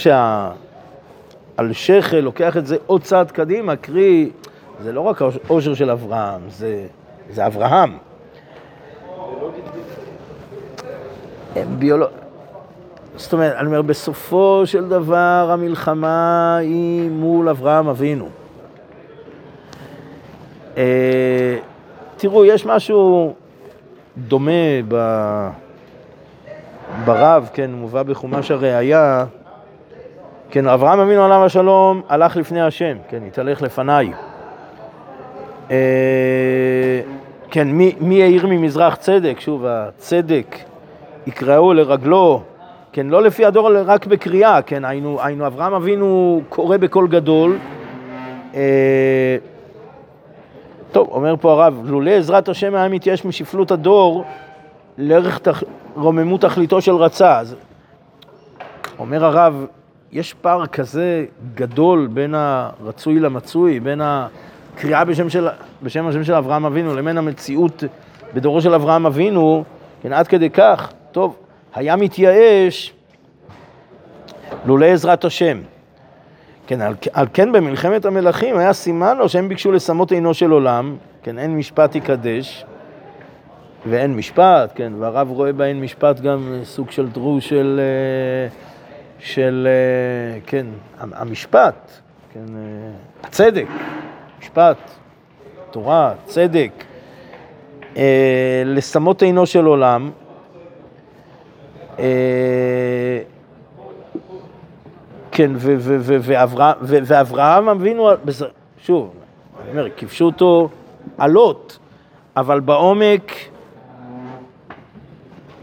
שהאלשך 1.58 2.14
לוקח 2.22 2.56
את 2.56 2.66
זה 2.66 2.76
עוד 2.86 3.02
צעד 3.02 3.30
קדימה, 3.30 3.76
קרי, 3.76 4.30
זה 4.82 4.92
לא 4.92 5.00
רק 5.00 5.22
העושר 5.22 5.74
של 5.74 5.90
אברהם, 5.90 6.40
זה, 6.48 6.86
זה 7.30 7.46
אברהם. 7.46 7.98
ביולוג... 11.78 12.08
זאת 13.16 13.32
אומרת, 13.32 13.56
אני 13.56 13.66
אומר, 13.66 13.82
בסופו 13.82 14.62
של 14.64 14.88
דבר 14.88 15.48
המלחמה 15.52 16.56
היא 16.56 17.10
מול 17.10 17.48
אברהם 17.48 17.88
אבינו. 17.88 18.28
אה, 20.76 21.56
תראו, 22.16 22.44
יש 22.44 22.66
משהו 22.66 23.34
דומה 24.18 24.82
ב... 24.88 24.96
ברב, 27.04 27.50
כן, 27.52 27.70
מובא 27.72 28.02
בחומש 28.02 28.50
הראייה, 28.50 29.24
כן, 30.50 30.66
אברהם 30.66 31.00
אבינו 31.00 31.24
עליו 31.24 31.44
השלום 31.44 32.02
הלך 32.08 32.36
לפני 32.36 32.60
השם, 32.62 32.96
כן, 33.08 33.22
התהלך 33.26 33.62
לפניי. 33.62 34.12
כן, 37.50 37.68
מי, 37.68 37.94
מי 38.00 38.22
העיר 38.22 38.46
ממזרח 38.46 38.94
צדק? 38.94 39.40
שוב, 39.40 39.64
הצדק 39.66 40.56
יקראו 41.26 41.74
לרגלו, 41.74 42.42
כן, 42.92 43.06
לא 43.06 43.22
לפי 43.22 43.44
הדור, 43.44 43.68
אלא 43.68 43.80
רק 43.86 44.06
בקריאה, 44.06 44.62
כן, 44.62 44.84
היינו, 44.84 45.18
היינו 45.22 45.46
אברהם 45.46 45.74
אבינו 45.74 46.40
קורא 46.48 46.76
בקול 46.76 47.08
גדול. 47.08 47.58
אה, 48.54 49.36
טוב, 50.92 51.08
אומר 51.10 51.34
פה 51.40 51.52
הרב, 51.52 51.82
לולא 51.84 52.10
עזרת 52.10 52.48
השם 52.48 52.74
היה 52.74 52.88
מתייאש 52.88 53.24
משפלות 53.24 53.70
הדור, 53.70 54.24
לערך 54.98 55.38
תח... 55.38 55.62
רוממות 55.94 56.40
תכליתו 56.40 56.80
של 56.80 56.94
רצה. 56.94 57.38
אז 57.38 57.56
אומר 58.98 59.24
הרב, 59.24 59.66
יש 60.12 60.34
פער 60.34 60.66
כזה 60.66 61.24
גדול 61.54 62.08
בין 62.12 62.34
הרצוי 62.34 63.20
למצוי, 63.20 63.80
בין 63.80 64.00
הקריאה 64.78 65.04
בשם, 65.04 65.30
של, 65.30 65.48
בשם 65.82 66.06
השם 66.06 66.24
של 66.24 66.34
אברהם 66.34 66.64
אבינו 66.64 66.96
לבין 66.96 67.18
המציאות 67.18 67.84
בדורו 68.34 68.60
של 68.60 68.74
אברהם 68.74 69.06
אבינו, 69.06 69.64
כן, 70.02 70.12
עד 70.12 70.28
כדי 70.28 70.50
כך 70.50 70.92
טוב, 71.12 71.36
היה 71.74 71.96
מתייאש 71.96 72.92
לולא 74.64 74.86
עזרת 74.86 75.24
השם. 75.24 75.58
כן, 76.66 76.80
על, 76.80 76.94
על 77.12 77.26
כן 77.32 77.52
במלחמת 77.52 78.04
המלכים 78.04 78.56
היה 78.56 78.72
סימן 78.72 79.16
לו 79.16 79.28
שהם 79.28 79.48
ביקשו 79.48 79.72
לשמות 79.72 80.12
עינו 80.12 80.34
של 80.34 80.50
עולם, 80.50 80.96
כן, 81.22 81.38
אין 81.38 81.56
משפט 81.56 81.94
יקדש, 81.94 82.64
ואין 83.86 84.16
משפט, 84.16 84.72
כן, 84.74 84.92
והרב 84.98 85.30
רואה 85.30 85.52
באין 85.52 85.80
משפט 85.80 86.20
גם 86.20 86.60
סוג 86.64 86.90
של 86.90 87.08
דרוש 87.08 87.48
של, 87.48 87.80
אה, 87.80 88.48
של, 89.18 89.68
אה, 89.70 90.40
כן, 90.46 90.66
המשפט, 90.98 91.90
כן, 92.34 92.54
אה, 92.56 92.90
הצדק, 93.24 93.66
משפט, 94.40 94.76
תורה, 95.70 96.12
צדק, 96.24 96.70
לשמות 98.64 99.22
עינו 99.22 99.46
של 99.46 99.64
עולם, 99.64 100.10
אה, 101.98 102.04
כן, 105.30 105.50
ואברהם 106.82 107.68
אבינו, 107.68 108.10
שוב, 108.78 109.12
אני 109.62 109.70
אומר, 109.70 109.90
כיבשו 109.96 110.24
אותו 110.24 110.68
עלות, 111.18 111.78
אבל 112.36 112.60
בעומק, 112.60 113.32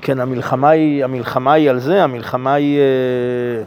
כן, 0.02 0.20
המלחמה 0.20 0.70
היא, 0.70 1.04
המלחמה 1.04 1.54
היא 1.54 1.70
על 1.70 1.80
זה, 1.80 2.04
המלחמה 2.04 2.54
היא 2.54 2.80
אה, 2.80 3.64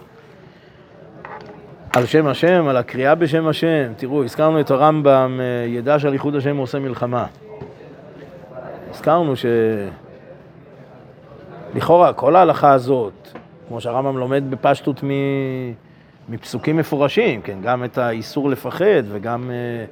על 1.98 2.06
שם 2.06 2.26
השם, 2.26 2.68
על 2.68 2.76
הקריאה 2.76 3.14
בשם 3.14 3.46
השם. 3.46 3.92
תראו, 3.96 4.24
הזכרנו 4.24 4.60
את 4.60 4.70
הרמב"ם, 4.70 5.40
אה, 5.40 5.66
ידע 5.68 5.98
שעל 5.98 6.12
ייחוד 6.12 6.36
השם 6.36 6.56
עושה 6.56 6.78
מלחמה. 6.78 7.26
הזכרנו 8.90 9.36
ש... 9.36 9.46
לכאורה, 11.74 12.12
כל 12.12 12.36
ההלכה 12.36 12.72
הזאת, 12.72 13.28
כמו 13.68 13.80
שהרמב"ם 13.80 14.18
לומד 14.18 14.50
בפשטות 14.50 15.04
מפסוקים 16.28 16.76
מפורשים, 16.76 17.42
כן, 17.42 17.58
גם 17.62 17.84
את 17.84 17.98
האיסור 17.98 18.50
לפחד 18.50 19.02
וגם, 19.08 19.50
אה, 19.50 19.84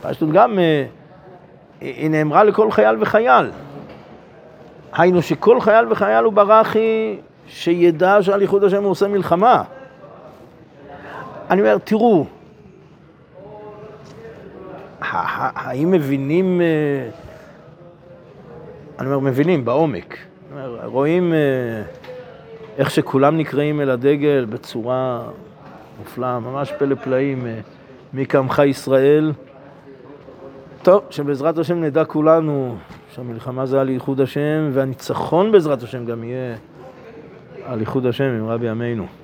פשטות 0.00 0.30
גם, 0.32 0.58
אה, 0.58 0.84
היא 1.80 2.10
נאמרה 2.10 2.44
לכל 2.44 2.70
חייל 2.70 2.96
וחייל. 3.00 3.50
היינו 4.92 5.22
שכל 5.22 5.60
חייל 5.60 5.92
וחייל 5.92 6.24
הוא 6.24 6.32
ברכי 6.32 7.16
שידע 7.46 8.22
שעל 8.22 8.42
ייחוד 8.42 8.64
השם 8.64 8.82
הוא 8.82 8.90
עושה 8.90 9.08
מלחמה. 9.08 9.62
אני 11.50 11.60
אומר, 11.60 11.78
תראו, 11.78 12.26
האם 15.00 15.90
מבינים, 15.90 16.60
אה, 16.60 17.10
אני 18.98 19.06
אומר, 19.06 19.18
מבינים 19.18 19.64
בעומק. 19.64 20.16
רואים 20.84 21.32
אה, 21.32 21.38
איך 22.78 22.90
שכולם 22.90 23.36
נקראים 23.36 23.80
אל 23.80 23.90
הדגל 23.90 24.46
בצורה 24.50 25.22
מופלאה, 25.98 26.38
ממש 26.38 26.72
פלא 26.78 26.94
פלאים, 26.94 27.46
אה, 27.46 27.60
מי 28.12 28.26
קמך 28.26 28.62
ישראל. 28.66 29.32
טוב, 30.82 31.04
שבעזרת 31.10 31.58
השם 31.58 31.80
נדע 31.80 32.04
כולנו 32.04 32.76
שהמלחמה 33.14 33.66
זה 33.66 33.80
על 33.80 33.88
ייחוד 33.88 34.20
השם, 34.20 34.70
והניצחון 34.72 35.52
בעזרת 35.52 35.82
השם 35.82 36.04
גם 36.04 36.24
יהיה 36.24 36.56
על 37.64 37.80
ייחוד 37.80 38.06
השם 38.06 38.24
עם 38.24 38.48
רבי 38.48 38.68
עמנו. 38.68 39.19